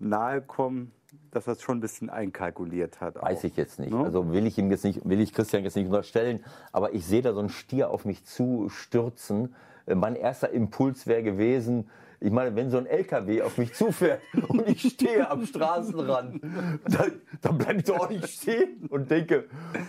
[0.00, 0.90] nahe kommen,
[1.30, 3.22] dass er es schon ein bisschen einkalkuliert hat.
[3.22, 3.44] Weiß auch.
[3.44, 3.92] ich jetzt nicht.
[3.92, 4.04] Ne?
[4.04, 7.22] Also will ich ihm jetzt nicht, will ich Christian jetzt nicht unterstellen, aber ich sehe
[7.22, 9.54] da so einen Stier auf mich zu stürzen.
[9.86, 11.88] Äh, Mein erster Impuls wäre gewesen,
[12.22, 16.40] Ich meine, wenn so ein LKW auf mich zufährt und ich stehe am Straßenrand,
[16.84, 19.44] dann, dann bleibe ich doch auch nicht stehen und denke,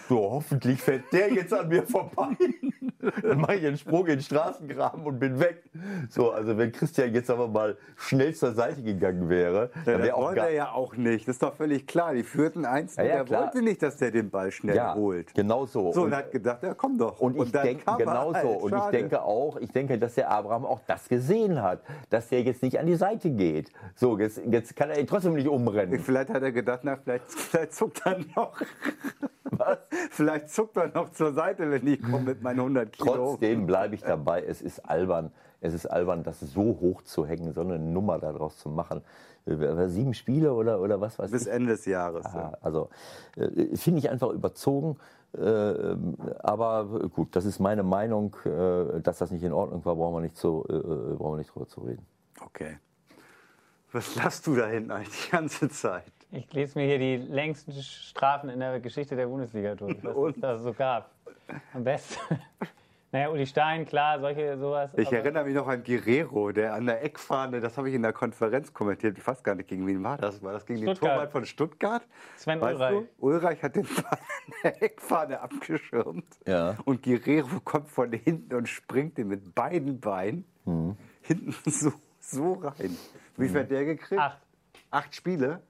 [0.10, 2.36] so hoffentlich fährt der jetzt an mir vorbei.
[3.22, 5.64] Dann mache ich einen Sprung in den Straßengraben und bin weg.
[6.10, 10.24] So, also wenn Christian jetzt aber mal schnell zur Seite gegangen wäre, dann wäre auch
[10.24, 11.28] wollte er ja auch nicht.
[11.28, 12.14] Das ist doch völlig klar.
[12.14, 12.96] Die führten eins.
[12.96, 15.34] Ja, ja, er wollte nicht, dass der den Ball schnell ja, holt.
[15.34, 15.92] genau so.
[15.92, 17.20] So, Und- und hat gedacht, ja komm doch.
[17.20, 18.34] Und ich dann denke genauso.
[18.34, 18.46] halt.
[18.64, 22.44] Und ich denke auch, ich denke, dass der Abraham auch das gesehen hat, dass der
[22.44, 23.72] jetzt nicht an die Seite geht.
[23.96, 26.00] So, jetzt, jetzt kann er ihn trotzdem nicht umrennen.
[26.00, 28.60] Vielleicht hat er gedacht, na, vielleicht, vielleicht zuckt er noch.
[29.44, 29.78] Was?
[30.10, 33.14] Vielleicht zuckt er noch zur Seite, wenn ich komme mit meinen 100 Kilo.
[33.14, 34.42] Trotzdem bleibe ich dabei.
[34.42, 35.32] Es ist albern.
[35.64, 39.02] Es ist albern, das so hoch zu hängen, so eine Nummer daraus zu machen.
[39.46, 41.54] Äh, Sieben Spiele oder, oder was weiß Bis ich.
[41.54, 42.26] Ende des Jahres.
[42.34, 42.90] Ja, also
[43.38, 44.98] äh, finde ich einfach überzogen.
[45.38, 45.96] Äh,
[46.40, 48.36] aber gut, das ist meine Meinung.
[48.46, 51.38] Äh, dass das nicht in Ordnung war, brauchen wir nicht, zu, äh, äh, brauchen wir
[51.38, 52.06] nicht drüber zu reden.
[52.42, 52.78] Okay.
[53.94, 56.12] Was lasst du da hinten eigentlich die ganze Zeit?
[56.32, 60.42] Ich lese mir hier die längsten Strafen in der Geschichte der Bundesliga durch, was es
[60.42, 61.12] da so gab.
[61.74, 62.20] Am besten.
[63.14, 64.90] Naja, Uli Stein, klar, solche sowas.
[64.98, 68.12] Ich erinnere mich noch an Guerrero, der an der Eckfahne, das habe ich in der
[68.12, 70.42] Konferenz kommentiert, ich weiß gar nicht, gegen wen war das?
[70.42, 71.14] War das gegen den Stuttgart.
[71.14, 72.02] Torwart von Stuttgart?
[72.38, 72.92] Sven weißt Ulreich.
[73.20, 73.26] Du?
[73.26, 76.26] Ulreich hat den Ball an der Eckfahne abgeschirmt.
[76.48, 76.76] Ja.
[76.86, 80.96] Und Guerrero kommt von hinten und springt den mit beiden Beinen Mhm.
[81.22, 82.98] hinten so, so rein.
[83.38, 84.20] Wie viel hat der gekriegt?
[84.20, 84.40] Acht.
[84.90, 85.62] Acht Spiele?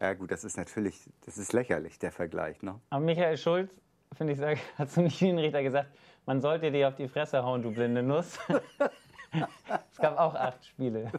[0.00, 2.62] Ja gut, das ist natürlich, das ist lächerlich, der Vergleich.
[2.62, 2.78] Ne?
[2.90, 3.72] Aber Michael Schulz,
[4.16, 5.88] finde ich, hat zum Linienrichter gesagt,
[6.26, 8.38] man sollte dir auf die Fresse hauen, du blinde Nuss.
[9.90, 11.10] es gab auch acht Spiele.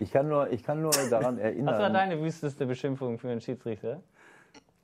[0.00, 1.74] Ich kann nur, ich kann nur daran erinnern.
[1.74, 4.00] Was war deine wüsteste Beschimpfung für einen Schiedsrichter?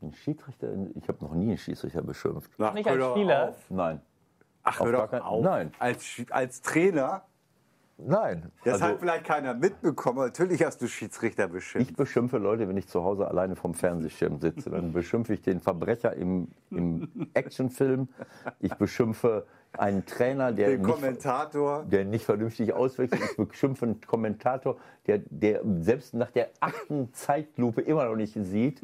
[0.02, 0.68] Ein Schiedsrichter?
[0.94, 2.50] Ich habe noch nie einen Schiedsrichter beschimpft.
[2.58, 3.48] Ach, Nicht als Spieler?
[3.50, 3.56] auf.
[3.70, 4.00] Nein.
[4.62, 5.42] Ach, Auf hör doch kein- auf.
[5.44, 5.72] Nein.
[5.78, 7.22] Als, als Trainer,
[8.06, 8.50] Nein.
[8.64, 10.18] das Also, hat vielleicht keiner mitbekommen.
[10.18, 11.90] Natürlich hast du Schiedsrichter beschimpft.
[11.90, 14.70] ich beschimpfe Leute, wenn ich zu Hause alleine vom Fernsehschirm sitze.
[14.70, 18.08] Dann beschimpfe ich den Verbrecher im, im Actionfilm.
[18.60, 19.46] Ich beschimpfe
[19.78, 21.84] einen Trainer, der Den nicht, Kommentator.
[21.84, 23.22] der nicht vernünftig auswechselt.
[23.38, 28.80] Ich beschimpfe einen Kommentator, der, der selbst nach der achten Zeitlupe immer noch nicht sieht.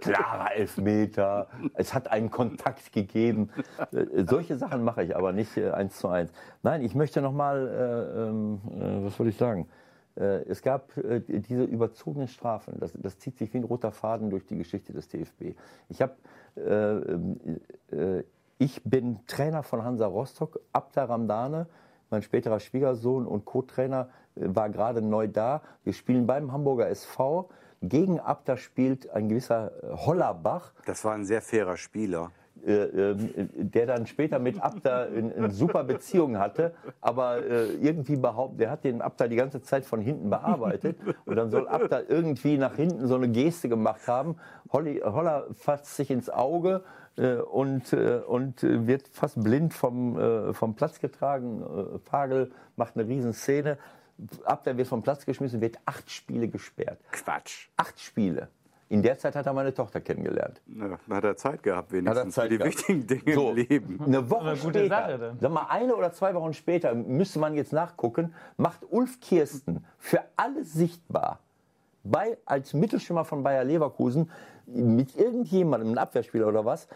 [0.00, 3.50] Klarer Elfmeter, es hat einen Kontakt gegeben.
[3.92, 6.30] Äh, solche Sachen mache ich aber nicht äh, eins zu eins.
[6.62, 9.68] Nein, ich möchte noch mal, äh, ähm, äh, was würde ich sagen?
[10.16, 10.92] Äh, Es gab
[11.28, 12.78] diese überzogenen Strafen.
[12.78, 15.56] Das, das zieht sich wie ein roter Faden durch die Geschichte des DFB.
[15.88, 16.14] Ich habe
[16.56, 18.24] äh, äh,
[18.64, 21.66] ich bin Trainer von Hansa Rostock, Abda Ramdane,
[22.08, 25.60] mein späterer Schwiegersohn und Co-Trainer äh, war gerade neu da.
[25.82, 27.50] Wir spielen beim Hamburger SV.
[27.82, 32.30] Gegen Abda spielt ein gewisser äh, Hollerbach, Das war ein sehr fairer Spieler.
[32.66, 38.60] äh, ähm, der dann später mit Abda eine, super Beziehung hatte, aber äh, irgendwie behauptet,
[38.60, 40.96] der hat den Abda die ganze Zeit von hinten bearbeitet
[41.26, 44.36] und dann soll Abda irgendwie nach hinten so eine Geste gemacht haben.
[44.72, 50.18] Holly, Holler fasst sich ins Auge äh, und, äh, und äh, wird fast blind vom,
[50.18, 51.62] äh, vom Platz getragen.
[51.62, 53.78] Äh, Fagel macht eine Riesenszene.
[54.44, 56.98] Abda wird vom Platz geschmissen, wird acht Spiele gesperrt.
[57.10, 57.68] Quatsch.
[57.76, 58.48] Acht Spiele.
[58.88, 60.60] In der Zeit hat er meine Tochter kennengelernt.
[60.66, 62.76] Dann hat er Zeit gehabt, wenigstens Zeit für die gehabt.
[62.76, 64.00] wichtigen Dinge So, im Leben.
[64.04, 67.54] Eine Woche eine gute später, Sache sag mal eine oder zwei Wochen später, müsste man
[67.54, 71.40] jetzt nachgucken, macht Ulf Kirsten für alle sichtbar,
[72.04, 74.30] bei, als Mittelschimmer von Bayer Leverkusen,
[74.66, 76.88] mit irgendjemandem, einem Abwehrspieler oder was,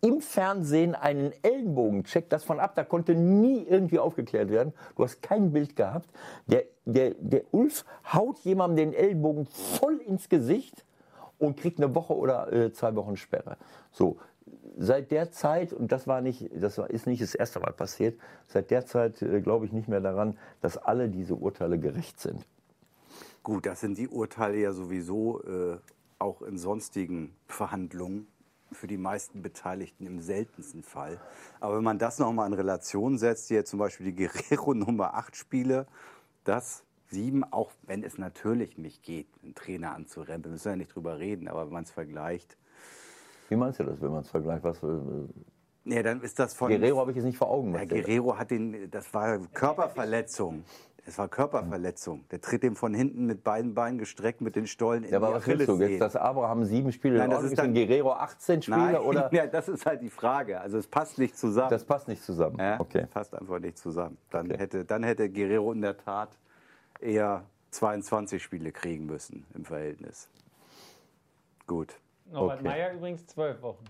[0.00, 4.72] im Fernsehen einen Ellenbogencheck, das von ab, da konnte nie irgendwie aufgeklärt werden.
[4.96, 6.08] Du hast kein Bild gehabt.
[6.46, 10.84] Der, der, der Ulf haut jemandem den Ellenbogen voll ins Gesicht
[11.38, 13.56] und kriegt eine Woche oder äh, zwei Wochen Sperre.
[13.90, 14.18] So,
[14.76, 18.70] seit der Zeit, und das war nicht, das ist nicht das erste Mal passiert, seit
[18.70, 22.46] der Zeit äh, glaube ich nicht mehr daran, dass alle diese Urteile gerecht sind.
[23.42, 25.78] Gut, das sind die Urteile ja sowieso äh,
[26.18, 28.26] auch in sonstigen Verhandlungen
[28.72, 31.20] für die meisten Beteiligten im seltensten Fall.
[31.60, 35.36] Aber wenn man das nochmal in Relation setzt, hier zum Beispiel die Guerrero Nummer 8
[35.36, 35.86] Spiele,
[36.44, 40.94] das sieben, auch wenn es natürlich nicht geht, einen Trainer anzurempeln, müssen wir ja nicht
[40.94, 42.56] drüber reden, aber wenn man es vergleicht,
[43.48, 44.62] Wie meinst du das, wenn man es vergleicht?
[44.62, 44.86] Was, äh,
[45.86, 46.68] ja, dann ist das von...
[46.68, 47.74] Guerrero habe ich jetzt nicht vor Augen.
[47.74, 50.64] Ja, Guerrero hat den, das war Körperverletzung.
[51.06, 52.28] Es war Körperverletzung.
[52.30, 55.28] Der tritt ihm von hinten mit beiden Beinen gestreckt mit den Stollen in ja, aber
[55.28, 58.12] die was willst du jetzt, dass Abraham sieben Spiele Nein, in das ist dann- Guerrero
[58.12, 58.76] 18 Spiele?
[58.76, 59.28] Nein, Oder?
[59.32, 60.60] ja, das ist halt die Frage.
[60.60, 61.70] Also es passt nicht zusammen.
[61.70, 62.58] Das passt nicht zusammen.
[62.58, 63.06] ja, Okay.
[63.10, 64.18] passt einfach nicht zusammen.
[64.30, 64.58] Dann, Okay.
[64.58, 66.28] hätte, dann hätte Guerrero in der Tat
[67.00, 70.28] eher 22 Spiele kriegen müssen im Verhältnis.
[71.66, 71.94] Gut.
[72.30, 72.68] Norbert Okay.
[72.68, 73.84] Meyer übrigens zwölf Wochen.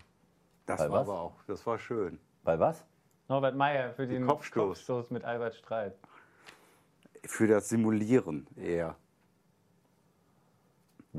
[0.66, 1.08] Das Bei war was?
[1.08, 2.18] aber auch, das war schön.
[2.44, 2.84] Bei was?
[3.28, 4.68] Norbert Meyer für den Kopfstoß.
[4.86, 5.94] Kopfstoß mit Albert Streit.
[7.24, 8.96] Für das Simulieren eher.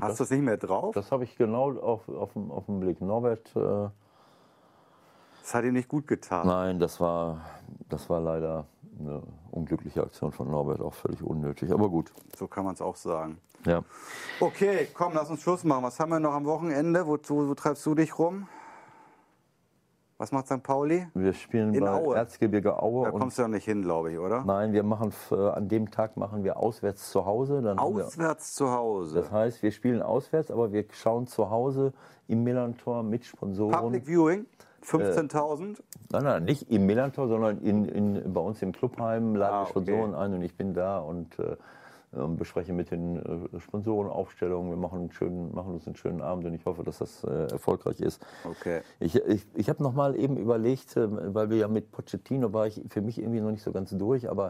[0.00, 0.94] Hast du es nicht mehr drauf?
[0.94, 3.00] Das habe ich genau auf, auf, dem- auf dem Blick.
[3.00, 3.88] Norbert, äh,
[5.42, 6.46] Das hat ihm nicht gut getan.
[6.46, 7.44] nein, das war,
[7.88, 8.66] das war leider
[8.98, 11.70] eine unglückliche Aktion von Norbert, auch völlig unnötig.
[11.72, 12.12] Aber gut.
[12.36, 13.38] So kann man es auch sagen.
[13.66, 13.82] Ja.
[14.38, 15.82] Okay, komm, lass uns Schluss machen.
[15.82, 17.06] Was haben wir noch am Wochenende?
[17.06, 18.46] Wo, wo, wo treibst du dich rum?
[20.20, 20.62] Was macht St.
[20.62, 21.06] Pauli?
[21.14, 22.14] Wir spielen In bei Aue.
[22.14, 23.06] Erzgebirge Aue.
[23.06, 24.44] Da kommst du ja nicht hin, glaube ich, oder?
[24.44, 27.62] Nein, wir machen äh, an dem Tag machen wir auswärts zu Hause.
[27.62, 29.14] Dann haben wir, Auswärts zu Hause.
[29.14, 31.94] das heißt, wir spielen auswärts, aber wir schauen zu Hause
[32.28, 33.72] im Millantor mit Sponsoren.
[33.72, 34.44] Public Viewing,
[34.84, 35.78] 15.000.
[36.10, 39.70] Nein, nein, nicht im Millantor, sondern in, in, bei uns im Clubheim laden Ah, die
[39.70, 41.56] Sponsoren ein und ich bin da und äh,
[42.16, 44.70] ähm, bespreche mit den äh, Sponsoren Aufstellungen.
[44.70, 47.52] Wir machen, einen schönen, machen uns einen schönen Abend und ich hoffe, dass das äh,
[47.52, 48.24] erfolgreich ist.
[48.44, 48.82] Okay.
[48.98, 52.66] Ich, ich, ich habe noch mal eben überlegt, äh, weil wir ja mit Pochettino war
[52.66, 54.48] ich für mich irgendwie noch nicht so ganz durch, aber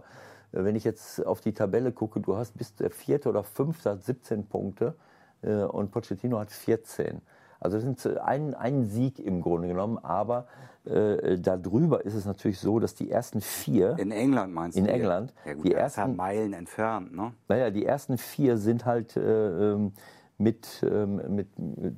[0.53, 3.91] äh, wenn ich jetzt auf die Tabelle gucke, du hast bis der vierte oder fünfte
[3.91, 4.95] hat 17 Punkte
[5.43, 7.21] äh, und Pochettino hat 14.
[7.61, 10.47] Also das sind äh, ein, ein Sieg im Grunde genommen, aber
[10.87, 14.91] äh, darüber ist es natürlich so, dass die ersten vier, In England meinst In du?
[14.93, 15.33] England.
[15.45, 17.33] Ja, gut, Die ersten- Meilen entfernt, ne?
[17.49, 19.93] naja, die ersten vier sind halt äh, ähm,
[20.39, 21.49] mit, ähm, mit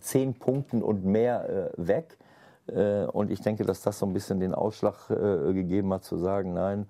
[0.03, 2.19] zehn Punkten und mehr äh, weg.
[2.67, 6.17] Äh, und ich denke, dass das so ein bisschen den Ausschlag äh, gegeben hat, zu
[6.17, 6.87] sagen, nein,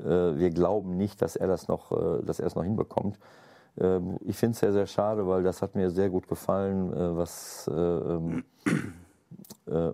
[0.00, 3.18] äh, wir glauben nicht, dass er das noch, äh, dass er es noch hinbekommt.
[3.78, 7.16] Ähm, ich finde es sehr, sehr schade, weil das hat mir sehr gut gefallen, äh,
[7.16, 8.44] was, äh, ähm,
[9.66, 9.90] äh,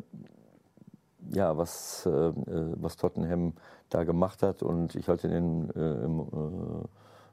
[1.31, 2.33] ja, was, äh, äh,
[2.77, 3.55] was Tottenham
[3.89, 4.63] da gemacht hat.
[4.63, 6.85] Und ich halte den äh, äh,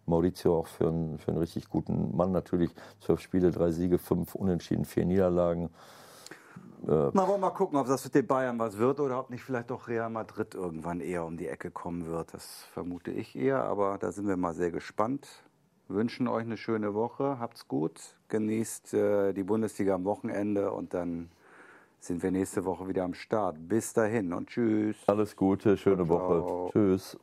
[0.06, 2.32] Maurizio auch für einen, für einen richtig guten Mann.
[2.32, 5.70] Natürlich zwölf Spiele, drei Siege, fünf Unentschieden, vier Niederlagen.
[6.84, 9.44] Na, wollen wir mal gucken, ob das mit den Bayern was wird oder ob nicht
[9.44, 12.34] vielleicht doch Real Madrid irgendwann eher um die Ecke kommen wird.
[12.34, 15.28] Das vermute ich eher, aber da sind wir mal sehr gespannt.
[15.88, 21.30] Wünschen euch eine schöne Woche, habt's gut, genießt äh, die Bundesliga am Wochenende und dann
[22.00, 23.56] sind wir nächste Woche wieder am Start.
[23.68, 24.98] Bis dahin und tschüss.
[25.08, 26.08] Alles Gute, schöne.
[26.08, 26.72] Woche.
[26.72, 27.18] Tschüss.